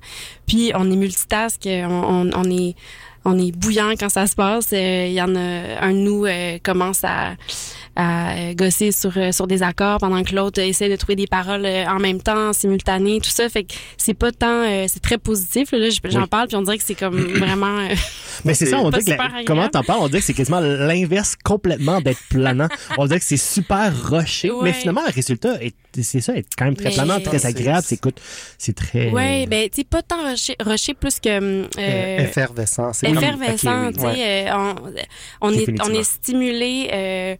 Puis 0.47 0.73
on 0.75 0.91
est 0.91 0.97
multitask, 0.97 1.61
on, 1.67 1.91
on, 1.91 2.31
on 2.35 2.51
est 2.51 2.77
on 3.27 3.39
est 3.39 3.51
bouillant 3.51 3.93
quand 3.99 4.09
ça 4.09 4.27
se 4.27 4.35
passe. 4.37 4.71
Euh, 4.73 5.07
Il 5.09 5.13
y 5.13 5.21
en 5.21 5.35
a 5.35 5.81
un 5.81 5.93
de 5.93 5.99
nous 5.99 6.25
euh, 6.25 6.59
commence 6.63 7.03
à, 7.05 7.35
à 7.97 8.55
gosser 8.55 8.93
sur 8.93 9.17
euh, 9.17 9.33
sur 9.33 9.47
des 9.47 9.63
accords 9.63 9.99
pendant 9.99 10.23
que 10.23 10.35
l'autre 10.35 10.61
essaie 10.61 10.89
de 10.89 10.97
trouver 10.97 11.17
des 11.17 11.27
paroles 11.27 11.65
euh, 11.65 11.87
en 11.87 11.99
même 11.99 12.21
temps, 12.21 12.53
simultané, 12.53 13.21
tout 13.21 13.31
ça. 13.31 13.49
Fait 13.49 13.65
que 13.65 13.73
c'est 13.97 14.15
pas 14.15 14.33
tant, 14.33 14.63
euh, 14.65 14.85
c'est 14.89 15.01
très 15.03 15.19
positif. 15.19 15.73
Là, 15.73 15.89
Je- 15.91 15.99
j'en 16.11 16.23
Oui. 16.23 16.27
parle 16.29 16.49
puis 16.49 16.57
on 16.57 16.63
dirait 16.63 16.79
que 16.79 16.85
c'est 16.85 16.95
comme 16.95 17.17
vraiment. 17.39 17.79
euh, 17.79 17.95
Mais 18.45 18.55
c'est 18.55 18.67
ça, 18.67 18.79
on 18.79 18.91
dirait 18.91 19.03
que 19.05 19.11
la- 19.11 19.45
comment 19.47 19.69
t'en 19.69 19.83
parles, 19.83 20.01
on 20.03 20.09
dirait 20.09 20.21
que 20.21 20.27
c'est 20.27 20.35
quasiment 20.35 20.61
l'inverse 20.61 21.35
complètement 21.43 22.01
d'être 22.01 22.21
planant. 22.29 22.69
on 22.99 23.07
dirait 23.07 23.19
que 23.19 23.25
c'est 23.25 23.37
super 23.37 23.93
roché, 24.11 24.51
Ouais. 24.51 24.65
mais 24.65 24.73
finalement 24.73 25.03
le 25.07 25.13
résultat 25.13 25.63
est 25.63 25.75
c'est 25.99 26.21
ça, 26.21 26.37
est 26.37 26.45
quand 26.59 26.67
même 26.67 26.77
très 26.77 26.91
Mais- 26.91 26.95
planant, 26.95 27.21
très 27.21 27.47
agréable. 27.47 27.83
C'est 27.87 27.95
écoute, 27.95 28.21
c'est 28.59 28.75
très. 28.77 29.11
ouais, 29.11 29.47
ben 29.47 29.67
tu 29.71 29.77
sais 29.81 29.85
pas 29.85 30.03
tant 30.03 30.21
rocher, 30.29 30.55
rocher 30.63 30.93
plus 30.93 31.19
que 31.19 31.31
euh, 31.31 31.65
Euh, 31.79 32.19
effervescent. 32.19 32.93
C'est 32.93 33.07
comme- 33.07 33.17
effervescent, 33.17 33.87
oui. 33.87 33.93
tu 33.95 34.01
sais, 34.01 34.49
euh, 34.51 34.53
on, 34.55 34.75
on 35.49 35.53
est 35.55 35.81
on 35.83 35.91
est 35.95 36.05
stimulé 36.05 36.91
euh, 36.93 37.37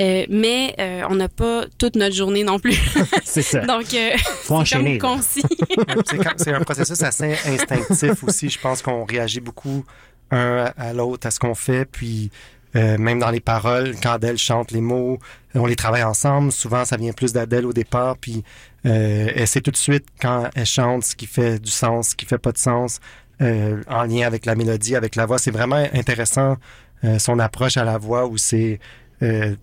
euh, 0.00 0.26
mais 0.28 0.74
euh, 0.78 1.02
on 1.10 1.16
n'a 1.16 1.28
pas 1.28 1.64
toute 1.78 1.96
notre 1.96 2.14
journée 2.14 2.44
non 2.44 2.58
plus. 2.58 2.78
c'est 3.24 3.42
ça. 3.42 3.60
Donc 3.60 3.92
euh, 3.94 4.10
Faut 4.44 4.62
là. 4.62 4.98
concis. 4.98 5.42
c'est 6.06 6.18
c'est 6.36 6.52
un 6.52 6.60
processus 6.60 7.02
assez 7.02 7.34
instinctif 7.46 8.22
aussi. 8.24 8.48
Je 8.48 8.58
pense 8.58 8.82
qu'on 8.82 9.04
réagit 9.04 9.40
beaucoup 9.40 9.84
un 10.30 10.70
à 10.76 10.92
l'autre 10.92 11.26
à 11.26 11.30
ce 11.30 11.38
qu'on 11.40 11.54
fait. 11.54 11.84
Puis 11.84 12.30
euh, 12.76 12.98
même 12.98 13.18
dans 13.18 13.30
les 13.30 13.40
paroles, 13.40 13.94
quand 14.02 14.12
Adèle 14.12 14.38
chante 14.38 14.70
les 14.70 14.80
mots, 14.80 15.18
on 15.54 15.66
les 15.66 15.76
travaille 15.76 16.02
ensemble. 16.02 16.52
Souvent, 16.52 16.84
ça 16.84 16.96
vient 16.96 17.12
plus 17.12 17.32
d'Adèle 17.32 17.66
au 17.66 17.72
départ. 17.72 18.16
Puis 18.18 18.44
euh, 18.86 19.28
elle 19.34 19.46
sait 19.46 19.60
tout 19.60 19.70
de 19.70 19.76
suite 19.76 20.06
quand 20.20 20.48
elle 20.54 20.66
chante 20.66 21.04
ce 21.04 21.16
qui 21.16 21.26
fait 21.26 21.58
du 21.58 21.70
sens, 21.70 22.10
ce 22.10 22.14
qui 22.14 22.26
fait 22.26 22.38
pas 22.38 22.52
de 22.52 22.58
sens, 22.58 23.00
euh, 23.40 23.82
en 23.88 24.04
lien 24.04 24.26
avec 24.26 24.46
la 24.46 24.54
mélodie, 24.54 24.96
avec 24.96 25.16
la 25.16 25.26
voix. 25.26 25.38
C'est 25.38 25.50
vraiment 25.50 25.84
intéressant 25.92 26.56
euh, 27.04 27.18
son 27.18 27.38
approche 27.38 27.76
à 27.76 27.84
la 27.84 27.98
voix 27.98 28.26
où 28.26 28.36
c'est 28.36 28.80
euh, 29.22 29.54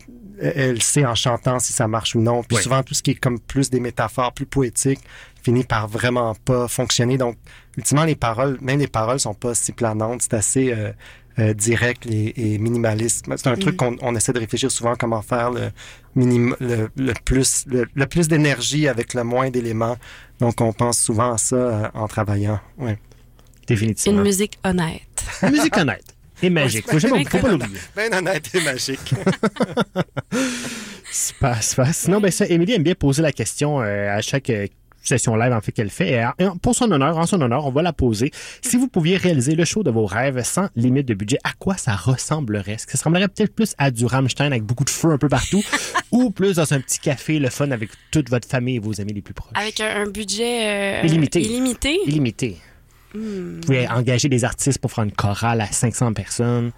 elle 0.41 0.81
sait 0.81 1.05
en 1.05 1.15
chantant 1.15 1.59
si 1.59 1.71
ça 1.73 1.87
marche 1.87 2.15
ou 2.15 2.21
non. 2.21 2.43
Puis 2.43 2.57
souvent, 2.57 2.83
tout 2.83 2.93
ce 2.93 3.01
qui 3.01 3.11
est 3.11 3.15
comme 3.15 3.39
plus 3.39 3.69
des 3.69 3.79
métaphores, 3.79 4.33
plus 4.33 4.45
poétiques, 4.45 4.99
finit 5.43 5.63
par 5.63 5.87
vraiment 5.87 6.35
pas 6.35 6.67
fonctionner. 6.67 7.17
Donc, 7.17 7.37
ultimement, 7.77 8.03
les 8.03 8.15
paroles, 8.15 8.57
même 8.61 8.79
les 8.79 8.87
paroles 8.87 9.19
sont 9.19 9.33
pas 9.33 9.53
si 9.53 9.71
planantes. 9.71 10.23
C'est 10.23 10.33
assez 10.33 10.73
euh, 10.73 10.91
euh, 11.39 11.53
direct 11.53 12.05
et, 12.05 12.53
et 12.55 12.57
minimaliste. 12.57 13.25
C'est 13.37 13.47
un 13.47 13.55
truc 13.55 13.77
qu'on 13.77 13.95
on 14.01 14.15
essaie 14.15 14.33
de 14.33 14.39
réfléchir 14.39 14.71
souvent 14.71 14.95
comment 14.95 15.21
faire 15.21 15.51
le, 15.51 15.69
minim, 16.15 16.55
le, 16.59 16.89
le 16.97 17.13
plus 17.23 17.65
le, 17.67 17.85
le 17.93 18.05
plus 18.05 18.27
d'énergie 18.27 18.87
avec 18.87 19.13
le 19.13 19.23
moins 19.23 19.49
d'éléments. 19.49 19.97
Donc, 20.39 20.59
on 20.59 20.73
pense 20.73 20.99
souvent 20.99 21.33
à 21.33 21.37
ça 21.37 21.55
euh, 21.55 21.87
en 21.93 22.07
travaillant. 22.07 22.59
Ouais. 22.77 22.91
Une 22.91 23.67
Définitivement. 23.67 24.21
musique 24.21 24.59
honnête. 24.63 25.25
Une 25.41 25.51
musique 25.51 25.75
honnête 25.77 26.14
et 26.41 26.49
magique. 26.49 26.89
Faut 26.89 26.99
jamais, 26.99 27.23
faut 27.25 27.37
pas 27.39 27.49
l'oublier. 27.49 27.79
Ben 27.95 28.13
honnête 28.13 28.49
et 28.53 28.61
magique. 28.61 29.13
Super, 31.11 31.63
super. 31.63 31.93
Sinon, 31.93 32.19
ben 32.19 32.31
ça, 32.31 32.45
Émilie 32.47 32.73
aime 32.73 32.83
bien 32.83 32.95
poser 32.95 33.21
la 33.21 33.31
question 33.31 33.81
euh, 33.81 34.09
à 34.15 34.21
chaque 34.21 34.49
euh, 34.49 34.67
session 35.01 35.35
live 35.35 35.53
en 35.53 35.61
fait 35.61 35.71
qu'elle 35.71 35.89
fait. 35.89 36.11
Et, 36.11 36.23
euh, 36.43 36.49
pour 36.61 36.75
son 36.75 36.91
honneur, 36.91 37.17
en 37.17 37.25
son 37.25 37.39
honneur, 37.41 37.65
on 37.65 37.71
va 37.71 37.81
la 37.81 37.93
poser. 37.93 38.31
Si 38.61 38.75
vous 38.75 38.87
pouviez 38.87 39.15
réaliser 39.17 39.55
le 39.55 39.63
show 39.63 39.83
de 39.83 39.91
vos 39.91 40.05
rêves 40.05 40.41
sans 40.43 40.67
limite 40.75 41.07
de 41.07 41.13
budget, 41.13 41.37
à 41.43 41.53
quoi 41.57 41.77
ça 41.77 41.95
ressemblerait? 41.95 42.73
Est-ce 42.73 42.85
que 42.87 42.93
ça 42.93 43.03
ressemblerait 43.03 43.27
peut-être 43.29 43.53
plus 43.53 43.75
à 43.77 43.91
du 43.91 44.05
Rammstein 44.05 44.47
avec 44.47 44.63
beaucoup 44.63 44.83
de 44.83 44.89
feu 44.89 45.11
un 45.11 45.17
peu 45.17 45.29
partout 45.29 45.63
ou 46.11 46.31
plus 46.31 46.55
dans 46.55 46.73
un 46.73 46.79
petit 46.79 46.99
café, 46.99 47.39
le 47.39 47.49
fun 47.49 47.71
avec 47.71 47.91
toute 48.11 48.29
votre 48.29 48.47
famille 48.47 48.75
et 48.77 48.79
vos 48.79 48.99
amis 48.99 49.13
les 49.13 49.21
plus 49.21 49.33
proches? 49.33 49.51
Avec 49.55 49.79
un, 49.79 50.01
un 50.03 50.09
budget 50.09 51.01
euh, 51.01 51.05
Illimité. 51.05 51.41
illimité. 51.41 51.97
Illimité. 52.07 52.57
Hmm. 53.15 53.55
Vous 53.55 53.61
pouvez 53.61 53.87
engager 53.87 54.29
des 54.29 54.43
artistes 54.43 54.79
pour 54.79 54.91
faire 54.91 55.03
une 55.05 55.11
chorale 55.11 55.61
à 55.61 55.67
500 55.67 56.13
personnes. 56.13 56.71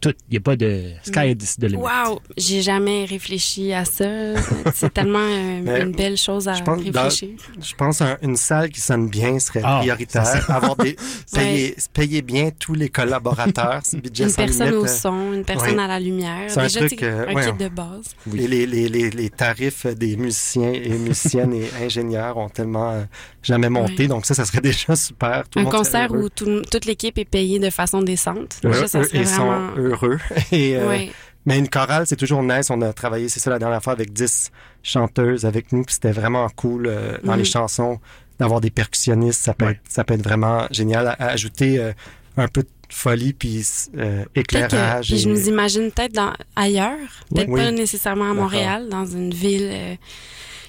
Tout. 0.00 0.14
Il 0.28 0.34
n'y 0.34 0.36
a 0.36 0.40
pas 0.40 0.54
de 0.54 0.92
sky 1.02 1.32
is 1.32 1.56
the 1.58 1.64
limit. 1.64 1.82
Wow, 1.82 2.20
j'ai 2.36 2.62
jamais 2.62 3.04
réfléchi 3.04 3.72
à 3.72 3.84
ça. 3.84 4.34
C'est 4.72 4.94
tellement 4.94 5.18
euh, 5.18 5.82
une 5.86 5.90
belle 5.90 6.16
chose 6.16 6.46
à 6.46 6.54
je 6.54 6.62
pense 6.62 6.84
dans- 6.84 7.02
réfléchir. 7.02 7.30
Je 7.60 7.74
pense 7.74 7.98
qu'une 8.20 8.36
salle 8.36 8.70
qui 8.70 8.80
sonne 8.80 9.08
bien 9.08 9.40
serait 9.40 9.60
Ah, 9.64 9.78
prioritaire. 9.80 10.24
ça, 10.24 10.38
Avoir 10.54 10.76
des, 10.76 10.94
payer, 11.34 11.74
payer 11.92 12.22
bien 12.22 12.50
tous 12.56 12.74
les 12.74 12.90
collaborateurs. 12.90 13.80
c'est 13.82 14.00
budget 14.00 14.28
Une 14.28 14.34
personne 14.34 14.66
limite, 14.68 14.82
au 14.82 14.84
euh, 14.84 14.86
son, 14.86 15.32
une 15.32 15.44
personne 15.44 15.74
ouais. 15.78 15.82
à 15.82 15.88
la 15.88 15.98
lumière. 15.98 16.44
C'est 16.48 16.60
un 16.60 16.62
Déjà, 16.62 16.86
truc, 16.86 17.02
euh, 17.02 17.26
un 17.28 17.34
ouais, 17.34 17.44
kit 17.50 17.64
de 17.64 17.68
base. 17.68 18.04
Oui. 18.28 18.42
Et 18.44 18.46
les, 18.46 18.66
les, 18.66 18.88
les, 18.88 19.10
les 19.10 19.30
tarifs 19.30 19.84
des 19.84 20.16
musiciens 20.16 20.72
et 20.74 20.90
musiciennes 20.90 21.54
et 21.54 21.68
ingénieurs 21.84 22.36
ont 22.36 22.48
tellement 22.48 22.92
euh, 22.92 23.02
jamais 23.48 23.68
monté. 23.68 24.02
Ouais. 24.02 24.06
Donc 24.08 24.24
ça, 24.26 24.34
ça 24.34 24.44
serait 24.44 24.60
déjà 24.62 24.94
super. 24.96 25.48
Tout 25.48 25.58
Un 25.58 25.64
concert 25.64 26.10
où 26.12 26.28
tout- 26.28 26.62
toute 26.70 26.84
l'équipe 26.84 27.18
est 27.18 27.24
payée 27.24 27.58
de 27.58 27.70
façon 27.70 28.00
décente. 28.02 28.60
Ça 28.86 29.00
eux- 29.00 29.08
ils 29.14 29.26
sont 29.26 29.50
heureux. 29.76 30.18
Et, 30.52 30.76
euh, 30.76 30.88
Ouais. 30.88 31.10
Mais 31.46 31.58
une 31.58 31.68
chorale, 31.68 32.06
c'est 32.06 32.16
toujours 32.16 32.42
nice. 32.42 32.68
On 32.70 32.82
a 32.82 32.92
travaillé, 32.92 33.28
c'est 33.30 33.40
ça, 33.40 33.48
la 33.50 33.58
dernière 33.58 33.82
fois 33.82 33.94
avec 33.94 34.12
10 34.12 34.50
chanteuses 34.82 35.46
avec 35.46 35.72
nous. 35.72 35.82
puis 35.82 35.94
C'était 35.94 36.12
vraiment 36.12 36.46
cool 36.56 36.86
euh, 36.86 37.16
dans 37.24 37.36
les 37.36 37.44
chansons 37.44 37.98
d'avoir 38.38 38.60
des 38.60 38.70
percussionnistes. 38.70 39.42
Ça 39.42 39.54
peut, 39.54 39.64
Ouais. 39.64 39.70
être, 39.72 39.80
ça 39.88 40.04
peut 40.04 40.14
être 40.14 40.22
vraiment 40.22 40.66
génial. 40.70 41.06
À, 41.08 41.12
à 41.12 41.26
ajouter 41.30 41.78
euh, 41.78 41.92
un 42.36 42.48
peu 42.48 42.62
de 42.62 42.68
folie 42.90 43.32
puis 43.32 43.64
euh, 43.96 44.24
que 44.34 44.40
éclairage. 44.40 45.08
puis 45.08 45.18
je 45.18 45.28
nous 45.28 45.48
imagine 45.48 45.90
peut-être 45.90 46.34
ailleurs, 46.54 46.96
peut-être 47.34 47.48
Oui. 47.48 47.60
pas 47.60 47.70
nécessairement 47.70 48.30
à. 48.30 48.34
Montréal, 48.34 48.88
dans 48.90 49.06
une 49.06 49.32
ville, 49.32 49.70
euh, 49.72 49.94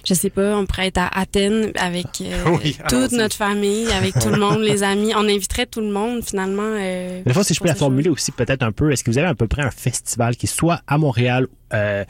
je 0.05 0.13
sais 0.13 0.29
pas, 0.29 0.57
on 0.57 0.65
pourrait 0.65 0.87
être 0.87 0.97
à 0.99 1.07
Athènes 1.19 1.71
avec 1.75 2.07
euh, 2.21 2.43
Oui, 2.63 2.77
toute 2.89 3.11
notre 3.11 3.35
famille, 3.35 3.91
avec 3.91 4.13
tout 4.19 4.29
le 4.29 4.37
monde, 4.39 4.59
les 4.61 4.83
amis. 4.83 5.11
On 5.15 5.27
inviterait 5.27 5.65
tout 5.65 5.81
le 5.81 5.91
monde 5.91 6.23
finalement. 6.23 6.61
euh, 6.63 7.21
Des 7.23 7.33
fois, 7.33 7.43
si 7.43 7.53
je 7.53 7.59
peux 7.59 7.67
la 7.67 7.75
formuler 7.75 8.09
aussi 8.09 8.31
peut-être 8.31 8.63
un 8.63 8.71
peu, 8.71 8.91
est-ce 8.91 9.03
que 9.03 9.11
vous 9.11 9.17
avez 9.17 9.27
à 9.27 9.35
peu 9.35 9.47
près 9.47 9.61
un 9.61 9.71
festival 9.71 10.35
qui 10.37 10.47
soit 10.47 10.81
à 10.87 10.97
Montréal, 10.97 11.47
euh, 11.73 12.05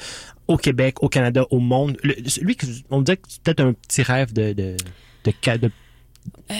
au 0.48 0.58
Québec, 0.58 1.02
au 1.04 1.10
Canada, 1.10 1.46
au 1.52 1.60
monde? 1.60 1.98
Le- 2.04 2.16
lui, 2.42 2.56
que- 2.56 2.66
on 2.90 3.02
dirait 3.02 3.18
que 3.18 3.24
c'est 3.28 3.42
peut-être 3.42 3.60
un 3.62 3.74
petit 3.74 4.02
rêve 4.04 4.34
de, 4.34 4.54
de, 4.54 4.76
de- 5.26 5.72
Euh, 6.52 6.54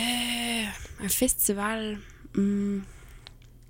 un 1.04 1.10
festival. 1.10 1.98
hmm. 2.36 2.80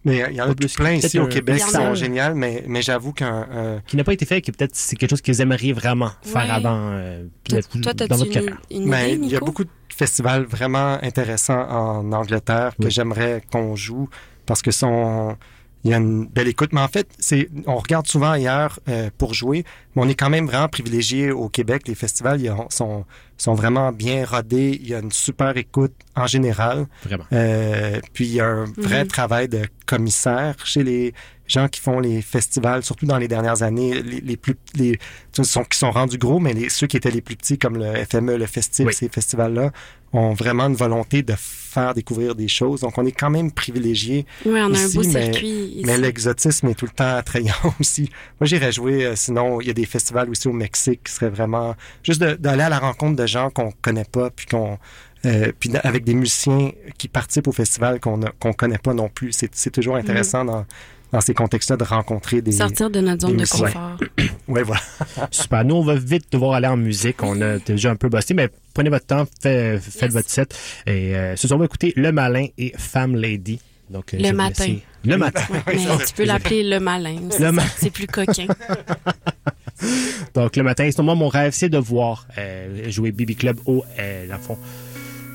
Mais 0.10 0.26
il 0.30 0.36
y 0.36 0.42
en 0.42 0.50
a 0.50 0.56
plus. 0.56 0.74
plein 0.76 0.94
ici 0.94 1.20
au 1.20 1.28
Québec 1.28 1.58
qui 1.64 1.70
sont 1.72 1.94
géniales, 1.96 2.36
mais, 2.36 2.64
mais 2.68 2.82
j'avoue 2.82 3.14
qu'un 3.14 3.48
un- 3.52 3.82
qui 3.88 3.96
n'a 3.98 4.04
pas 4.04 4.14
été 4.14 4.26
fait 4.26 4.38
et 4.38 4.42
que 4.42 4.52
peut-être 4.52 4.76
c'est 4.76 4.96
quelque 4.96 5.10
chose 5.12 5.22
que 5.22 5.32
vous 5.32 5.42
aimeriez 5.42 5.74
vraiment 5.74 6.12
faire 6.22 6.44
Ouais. 6.44 6.50
avant 6.52 6.78
euh, 6.94 7.26
Toi, 7.48 7.62
toi, 7.94 8.08
dans 8.08 8.16
votre 8.18 8.26
une, 8.28 8.34
carrière. 8.34 8.58
une 8.72 8.90
Ben, 8.90 9.20
il 9.24 9.30
y 9.30 9.36
a 9.36 9.40
beaucoup 9.40 9.64
de 9.64 9.70
festivals 9.96 10.44
vraiment 10.44 10.98
intéressants 11.02 11.68
en 11.70 12.12
Angleterre 12.12 12.74
que 12.80 12.86
Oui. 12.86 12.92
j'aimerais 12.92 13.42
qu'on 13.52 13.76
joue 13.76 14.08
parce 14.46 14.62
que 14.62 14.72
sont 14.72 15.36
il 15.84 15.92
y 15.92 15.94
a 15.94 15.98
une 15.98 16.26
belle 16.26 16.48
écoute. 16.48 16.72
Mais 16.74 16.82
en 16.82 16.88
fait, 16.88 17.08
c'est 17.20 17.50
on 17.68 17.78
regarde 17.78 18.08
souvent 18.08 18.32
ailleurs 18.32 18.80
euh, 18.90 19.10
pour 19.18 19.34
jouer, 19.34 19.64
mais 19.96 20.02
on 20.04 20.10
est 20.10 20.16
quand 20.16 20.30
même 20.30 20.46
vraiment 20.48 20.68
privilégié 20.68 21.32
au 21.32 21.50
Québec. 21.50 21.88
Les 21.88 21.96
festivals 21.96 22.42
ils 22.42 22.54
sont 22.70 23.06
sont 23.38 23.54
vraiment 23.54 23.92
bien 23.94 24.26
rodés. 24.26 24.78
Il 24.82 24.88
y 24.90 24.94
a 24.94 25.00
une 25.00 25.12
super 25.14 25.56
écoute 25.56 25.94
en 26.16 26.28
général. 26.28 26.88
Vraiment. 27.06 27.24
Euh, 27.32 28.00
puis 28.14 28.26
il 28.26 28.34
y 28.34 28.42
a 28.42 28.46
un 28.48 28.66
vrai 28.78 29.04
Mhm. 29.04 29.08
travail 29.08 29.48
de 29.48 29.62
commissaire 29.86 30.56
chez 30.66 30.84
les 30.84 31.14
gens 31.48 31.68
qui 31.68 31.80
font 31.82 32.00
les 32.00 32.22
festivals, 32.22 32.84
surtout 32.84 33.06
dans 33.08 33.18
les 33.18 33.28
dernières 33.28 33.64
années, 33.64 34.04
les, 34.04 34.20
les 34.22 34.38
plus 34.38 34.56
les 34.76 35.00
qui 35.32 35.44
sont 35.46 35.64
qui 35.64 35.78
sont 35.80 35.90
rendus 35.92 36.18
gros, 36.18 36.40
mais 36.40 36.54
les, 36.54 36.70
ceux 36.70 36.86
qui 36.88 36.98
étaient 36.98 37.10
les 37.12 37.22
plus 37.22 37.36
petits 37.38 37.58
comme 37.58 37.78
le 37.78 37.94
FME, 38.06 38.36
le 38.38 38.46
Festif, 38.46 38.86
Oui. 38.88 38.94
ces 38.94 39.10
festivals-là 39.10 39.72
ont 40.14 40.34
vraiment 40.34 40.68
une 40.68 40.76
volonté 40.76 41.24
de 41.24 41.34
faire 41.70 41.94
découvrir 41.94 42.36
des 42.36 42.48
choses. 42.48 42.82
Donc 42.82 42.98
on 42.98 43.06
est 43.06 43.12
quand 43.12 43.30
même 43.30 43.52
privilégié, 43.52 44.26
Oui, 44.46 44.60
on 44.60 44.74
a 44.74 44.78
un 44.80 44.86
ici, 44.86 44.98
beau 44.98 45.04
mais- 45.04 45.10
circuit 45.32 45.48
ici. 45.48 45.84
mais 45.86 45.98
l'exotisme 45.98 46.68
est 46.68 46.74
tout 46.76 46.86
le 46.86 46.92
temps 46.92 47.16
attrayant 47.16 47.54
aussi. 47.80 48.10
Moi 48.40 48.48
j'irais 48.48 48.72
jouer. 48.72 49.06
euh, 49.06 49.16
sinon 49.16 49.62
il 49.62 49.68
y 49.68 49.70
a 49.70 49.74
des 49.74 49.86
festivals 49.86 50.30
aussi 50.30 50.48
au 50.48 50.54
Mexique 50.54 51.02
qui 51.06 51.14
seraient 51.14 51.30
vraiment 51.30 51.76
juste 52.04 52.22
d'aller 52.22 52.64
à 52.64 52.70
la 52.70 52.80
rencontre 52.80 53.16
de 53.16 53.26
gens 53.28 53.50
qu'on 53.50 53.72
connaît 53.82 54.06
pas 54.06 54.30
puis 54.30 54.46
qu'on 54.48 54.78
euh, 55.26 55.52
puis 55.60 55.70
avec 55.84 56.06
des 56.06 56.14
musiciens 56.14 56.72
qui 56.98 57.08
participent 57.10 57.48
au 57.50 57.52
festival 57.52 58.00
qu'on 58.00 58.20
qu'on 58.40 58.54
connaît 58.54 58.78
pas 58.78 58.94
non 58.94 59.10
plus. 59.10 59.32
C'est 59.34 59.54
c'est 59.54 59.70
toujours 59.72 59.96
intéressant 59.98 60.46
dans, 60.46 60.66
dans 61.12 61.22
ces 61.22 61.34
contextes-là 61.34 61.78
de 61.78 61.84
rencontrer 61.84 62.42
des... 62.42 62.52
Sortir 62.52 62.90
de 62.90 63.00
notre 63.02 63.22
zone 63.22 63.32
de 63.34 63.38
musiciens. 63.38 63.66
confort. 63.68 63.98
Ouais, 64.48 64.64
voilà. 64.64 64.82
Super. 65.32 65.64
Nous, 65.64 65.76
on 65.76 65.84
va 65.84 65.94
vite 65.96 66.32
devoir 66.32 66.54
aller 66.54 66.68
en 66.68 66.78
musique. 66.78 67.22
On 67.22 67.40
a 67.42 67.60
déjà 67.60 67.92
un 67.92 67.96
peu 67.96 68.10
bossé, 68.10 68.34
mais 68.34 68.50
prenez 68.74 68.90
votre 68.90 69.06
temps, 69.06 69.26
fait- 69.42 69.78
faites 69.80 70.02
Yes. 70.04 70.14
votre 70.14 70.30
set. 70.30 70.58
Et 70.88 71.16
euh, 71.16 71.36
ce 71.36 71.48
soir, 71.48 71.58
on 71.58 71.60
va 71.60 71.66
écouter 71.66 71.94
Le 71.96 72.12
Malin 72.12 72.48
et 72.58 72.74
Femme 72.78 73.16
Lady. 73.16 73.60
Donc, 73.92 74.14
euh, 74.14 74.18
Le 74.20 74.32
matin. 74.34 74.76
Le 75.06 75.18
matin. 75.18 75.42
Mais 75.68 75.78
tu 76.06 76.14
peux 76.16 76.24
l'appeler 76.26 76.64
le 76.64 76.80
malin. 76.80 77.16
Le 77.40 77.52
ma- 77.52 77.64
C'est 77.78 77.90
plus 77.92 78.06
coquin. 78.08 78.48
Donc, 80.34 80.56
le 80.56 80.64
matin, 80.64 80.90
c'est 80.92 81.02
moi, 81.02 81.16
mon 81.16 81.28
rêve, 81.30 81.54
c'est 81.54 81.70
de 81.70 81.78
voir 81.78 82.28
euh, 82.38 82.90
jouer 82.90 83.12
BB 83.12 83.36
Club 83.38 83.60
au, 83.66 83.84
euh, 84.00 84.28
dans 84.28 84.36
le 84.36 84.42
fond, 84.42 84.58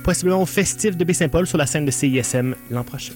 possiblement 0.05 0.43
au 0.43 0.47
festif 0.47 0.97
de 0.97 1.05
Baie-Saint-Paul 1.05 1.47
sur 1.47 1.57
la 1.59 1.67
scène 1.67 1.85
de 1.87 1.91
CISM 1.91 2.55
l'an 2.71 2.85
prochain. 2.85 3.15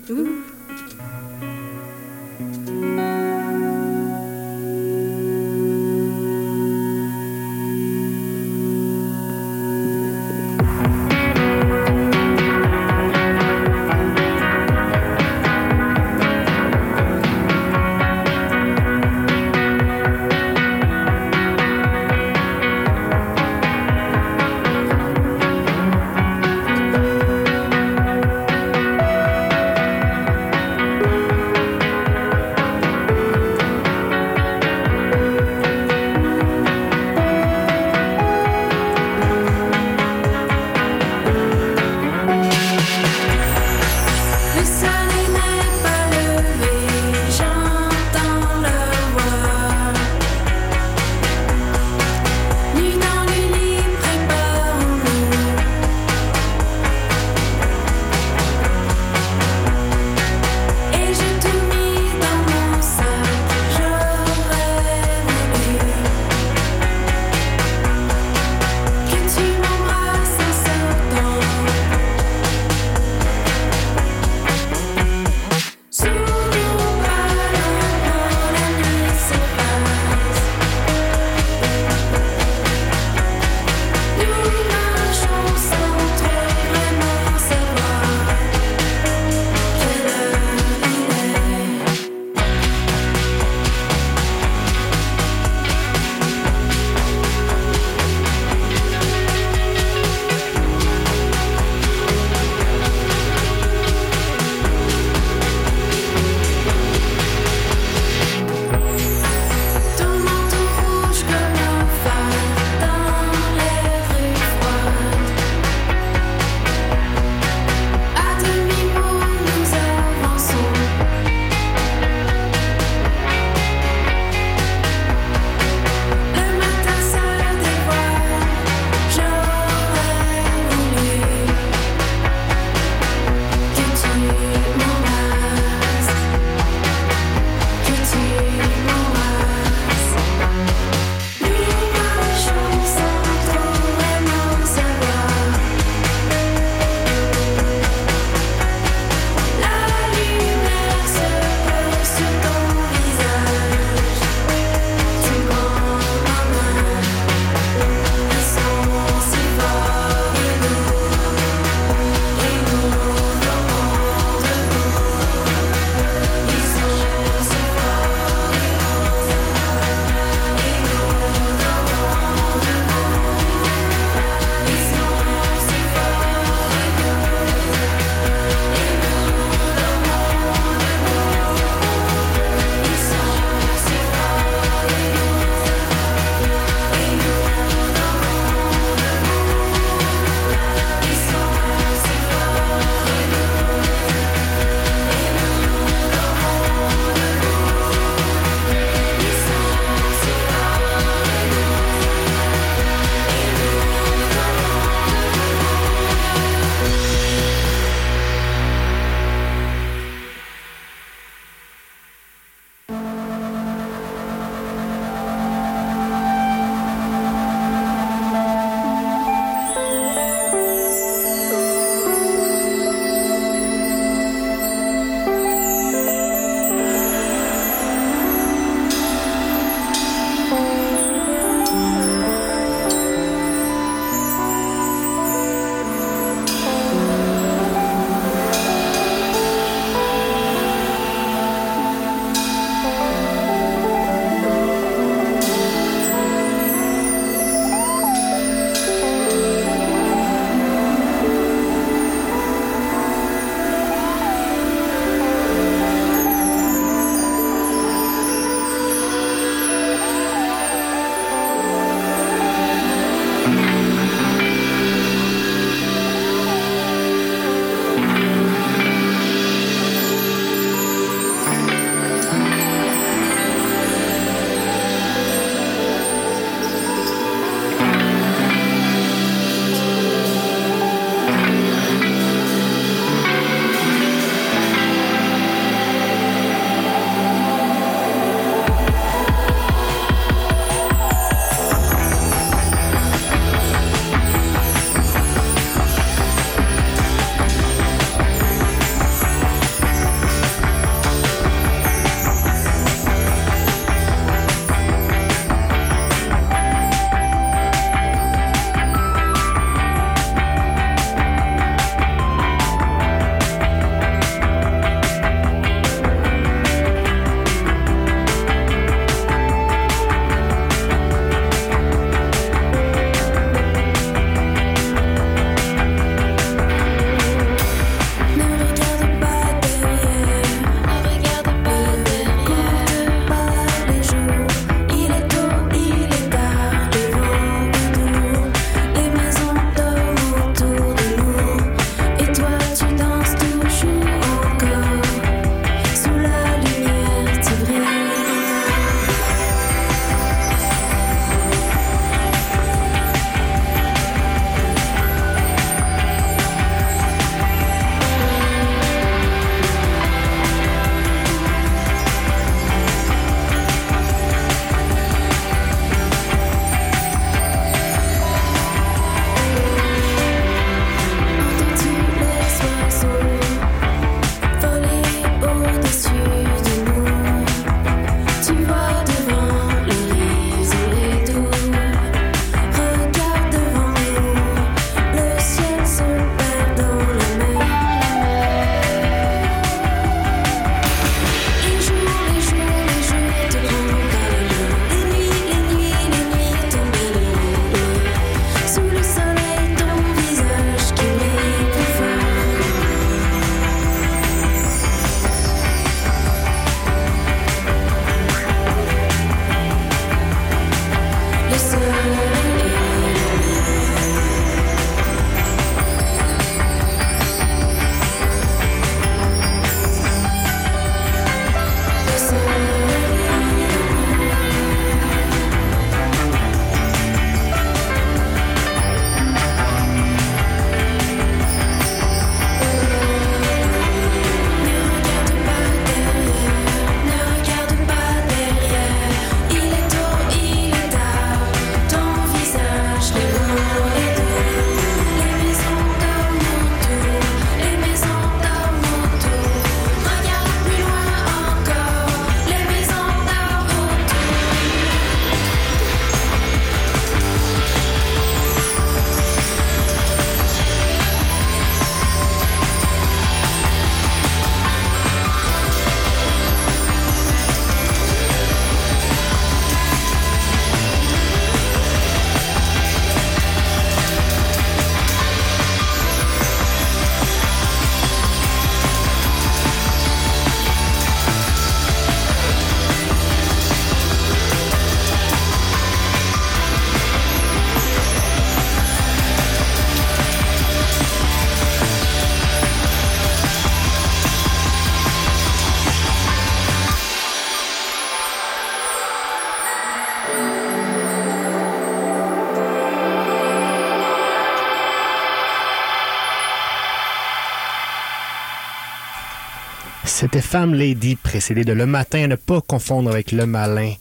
C'était 510.30 510.42
Femme 510.42 510.74
Lady, 510.74 511.16
précédé 511.16 511.64
de 511.64 511.72
Le 511.72 511.86
Matin, 511.86 512.24
à 512.24 512.26
ne 512.26 512.34
pas 512.36 512.60
confondre 512.60 513.10
avec 513.10 513.32
Le 513.32 513.46
Malin. 513.46 513.94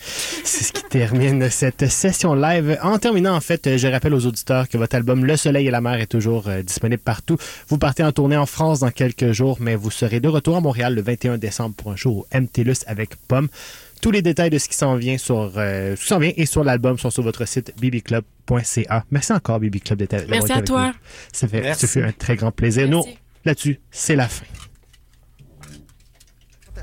C'est 0.44 0.66
ce 0.66 0.74
qui 0.74 0.84
termine 0.84 1.50
cette 1.50 1.88
session 1.88 2.36
live. 2.36 2.78
En 2.82 3.00
terminant, 3.00 3.34
en 3.34 3.40
fait, 3.40 3.78
je 3.78 3.88
rappelle 3.88 4.14
aux 4.14 4.26
auditeurs 4.26 4.68
que 4.68 4.78
votre 4.78 4.98
album 4.98 5.24
Le 5.24 5.38
Soleil 5.38 5.68
et 5.68 5.72
la 5.72 5.80
Mer 5.80 6.02
est 6.02 6.08
toujours 6.08 6.50
euh, 6.50 6.64
disponible 6.64 7.02
partout. 7.02 7.38
Vous 7.70 7.78
partez 7.78 8.04
en 8.04 8.12
tournée 8.12 8.36
en 8.36 8.46
France 8.46 8.82
dans 8.82 8.92
quelques 8.92 9.32
jours, 9.32 9.56
mais 9.62 9.76
vous 9.76 9.90
serez 9.90 10.20
de 10.20 10.28
retour 10.28 10.58
à 10.58 10.60
Montréal 10.60 10.96
le 10.96 11.02
21 11.02 11.38
décembre 11.38 11.76
pour 11.76 11.94
un 11.94 11.96
show 11.96 12.10
au 12.10 12.38
MTLUS 12.38 12.84
avec 12.88 13.16
Pomme. 13.30 13.48
Tous 14.02 14.12
les 14.12 14.22
détails 14.22 14.50
de 14.50 14.58
ce 14.58 14.68
qui 14.68 14.76
s'en 14.76 14.96
vient 14.98 15.18
sur 15.18 15.54
euh, 15.56 15.96
ce 15.96 16.02
qui 16.02 16.08
s'en 16.10 16.20
vient 16.20 16.34
et 16.36 16.46
sur 16.46 16.66
l'album 16.66 17.00
sont 17.00 17.10
sur 17.10 17.24
votre 17.24 17.48
site 17.48 17.74
bbclub.ca. 17.80 19.06
Merci 19.12 19.32
encore 19.32 19.62
BB 19.62 19.78
Club 19.78 20.00
d'être 20.00 20.28
Merci 20.28 20.52
à 20.52 20.62
toi. 20.62 20.88
nous. 20.88 20.94
Ça 21.32 21.48
fait, 21.48 21.62
Merci. 21.62 21.88
ça 21.88 21.88
fait 21.88 22.04
un 22.04 22.12
très 22.12 22.36
grand 22.36 22.52
plaisir. 22.52 22.86
Merci. 22.90 23.08
Nous, 23.12 23.16
là-dessus, 23.46 23.80
c'est 23.92 24.18
la 24.18 24.28
fin. 24.28 24.44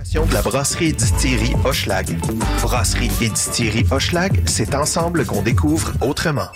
Présentation 0.04 0.26
de 0.26 0.34
la 0.34 0.42
brasserie 0.42 0.88
et 0.88 0.92
distillerie 0.92 1.54
Hochelag. 1.64 2.18
Brasserie 2.60 3.10
et 3.22 3.30
distillerie 3.30 3.86
Hochelag, 3.90 4.42
c'est 4.46 4.74
ensemble 4.74 5.24
qu'on 5.24 5.40
découvre 5.40 5.92
autrement. 6.02 6.48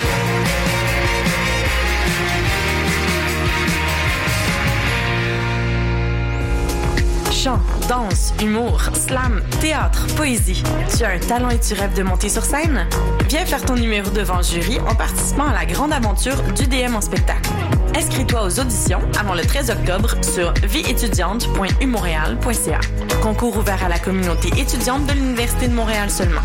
Chant, 7.32 7.58
danse, 7.88 8.34
humour, 8.42 8.80
slam, 8.94 9.42
théâtre, 9.60 10.06
poésie. 10.14 10.62
Tu 10.96 11.04
as 11.04 11.10
un 11.10 11.18
talent 11.18 11.48
et 11.48 11.58
tu 11.58 11.74
rêves 11.74 11.94
de 11.94 12.02
monter 12.02 12.28
sur 12.28 12.44
scène? 12.44 12.86
Viens 13.28 13.46
faire 13.46 13.64
ton 13.64 13.76
numéro 13.76 14.10
devant 14.10 14.42
jury 14.42 14.78
en 14.80 14.94
participant 14.94 15.48
à 15.48 15.54
la 15.54 15.64
grande 15.64 15.92
aventure 15.92 16.42
du 16.54 16.66
DM 16.66 16.94
en 16.94 17.00
spectacle. 17.00 17.48
Inscris-toi 17.96 18.44
aux 18.44 18.60
auditions 18.60 19.00
avant 19.18 19.34
le 19.34 19.42
13 19.42 19.70
octobre 19.70 20.14
sur 20.22 20.52
vieétudiante.umontréal.ca. 20.64 22.80
Concours 23.22 23.56
ouvert 23.56 23.82
à 23.82 23.88
la 23.88 23.98
communauté 23.98 24.48
étudiante 24.60 25.06
de 25.06 25.14
l'Université 25.14 25.68
de 25.68 25.74
Montréal 25.74 26.10
seulement. 26.10 26.42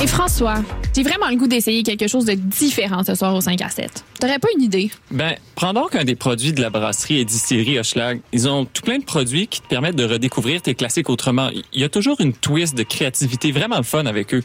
Et 0.00 0.06
François, 0.06 0.62
j'ai 0.94 1.02
vraiment 1.02 1.28
le 1.28 1.36
goût 1.36 1.48
d'essayer 1.48 1.82
quelque 1.82 2.06
chose 2.06 2.24
de 2.24 2.34
différent 2.34 3.02
ce 3.04 3.14
soir 3.14 3.34
au 3.34 3.40
5 3.40 3.60
à 3.60 3.68
7. 3.68 3.99
T'aurais 4.20 4.38
pas 4.38 4.48
une 4.54 4.62
idée? 4.62 4.90
Ben, 5.10 5.34
prends 5.54 5.72
donc 5.72 5.96
un 5.96 6.04
des 6.04 6.14
produits 6.14 6.52
de 6.52 6.60
la 6.60 6.68
brasserie 6.68 7.20
et 7.20 7.24
distillerie 7.24 7.78
Hochelag. 7.78 8.20
Ils 8.32 8.50
ont 8.50 8.66
tout 8.66 8.82
plein 8.82 8.98
de 8.98 9.04
produits 9.04 9.46
qui 9.46 9.62
te 9.62 9.66
permettent 9.66 9.96
de 9.96 10.04
redécouvrir 10.04 10.60
tes 10.60 10.74
classiques 10.74 11.08
autrement. 11.08 11.48
Il 11.72 11.80
y 11.80 11.84
a 11.84 11.88
toujours 11.88 12.20
une 12.20 12.34
twist 12.34 12.76
de 12.76 12.82
créativité 12.82 13.50
vraiment 13.50 13.82
fun 13.82 14.04
avec 14.04 14.34
eux. 14.34 14.44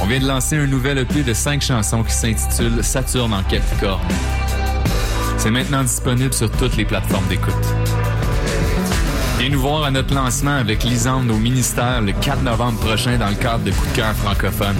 On 0.00 0.06
vient 0.06 0.20
de 0.20 0.26
lancer 0.26 0.56
un 0.56 0.66
nouvel 0.66 0.98
EP 0.98 1.22
de 1.22 1.32
5 1.32 1.62
chansons 1.62 2.02
qui 2.02 2.12
s'intitule 2.12 2.82
Saturne 2.82 3.32
en 3.32 3.42
Capricorne. 3.42 4.00
C'est 5.38 5.50
maintenant 5.50 5.82
disponible 5.82 6.32
sur 6.32 6.50
toutes 6.50 6.76
les 6.76 6.84
plateformes 6.84 7.26
d'écoute. 7.28 7.54
Viens 9.38 9.50
nous 9.50 9.60
voir 9.60 9.84
à 9.84 9.90
notre 9.90 10.14
lancement 10.14 10.56
avec 10.56 10.84
Lisande 10.84 11.30
au 11.30 11.36
ministère 11.36 12.02
le 12.02 12.12
4 12.12 12.42
novembre 12.42 12.78
prochain 12.80 13.18
dans 13.18 13.28
le 13.28 13.34
cadre 13.34 13.64
de 13.64 13.70
Coup 13.70 13.86
de 13.86 13.96
cœur 13.96 14.14
francophone. 14.14 14.76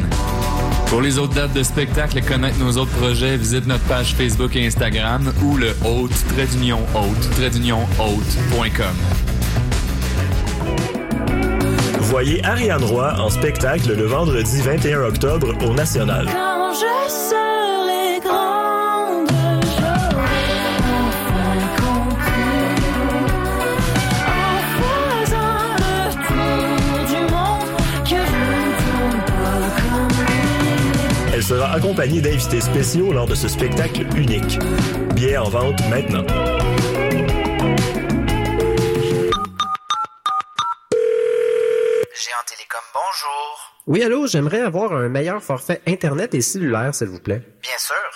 Pour 0.87 1.03
les 1.03 1.19
autres 1.19 1.35
dates 1.35 1.53
de 1.53 1.62
spectacle 1.62 2.19
et 2.19 2.23
connaître 2.23 2.59
nos 2.59 2.77
autres 2.77 2.93
projets, 2.93 3.37
visite 3.37 3.67
notre 3.67 3.85
page 3.85 4.14
Facebook 4.14 4.55
et 4.57 4.67
Instagram 4.67 5.33
ou 5.43 5.57
le 5.57 5.77
haute 5.85 6.14
trait 6.29 6.47
d'union 6.47 6.81
haute 6.95 7.31
trait 7.33 7.51
d'union 7.51 7.87
haute.com. 7.99 9.36
Voyez 12.17 12.43
Ariane 12.45 12.83
Roy 12.83 13.14
en 13.19 13.29
spectacle 13.29 13.93
le 13.95 14.05
vendredi 14.05 14.62
21 14.62 15.03
octobre 15.03 15.49
au 15.62 15.75
National. 15.75 16.25
Quand 16.25 16.73
je 16.73 17.11
serai 17.11 18.21
grande. 18.25 19.29
Elle 31.35 31.43
sera 31.43 31.75
accompagnée 31.75 32.23
d'invités 32.23 32.62
spéciaux 32.62 33.12
lors 33.12 33.27
de 33.27 33.35
ce 33.35 33.47
spectacle 33.47 34.07
unique. 34.17 34.59
Billets 35.14 35.37
en 35.37 35.51
vente 35.51 35.87
maintenant. 35.91 36.25
Bonjour. 42.97 43.73
Oui, 43.87 44.03
allô, 44.03 44.27
j'aimerais 44.27 44.61
avoir 44.61 44.93
un 44.93 45.09
meilleur 45.09 45.43
forfait 45.43 45.81
Internet 45.87 46.35
et 46.35 46.41
cellulaire, 46.41 46.95
s'il 46.95 47.09
vous 47.09 47.21
plaît. 47.21 47.43
Bien 47.63 47.79
sûr, 47.79 47.97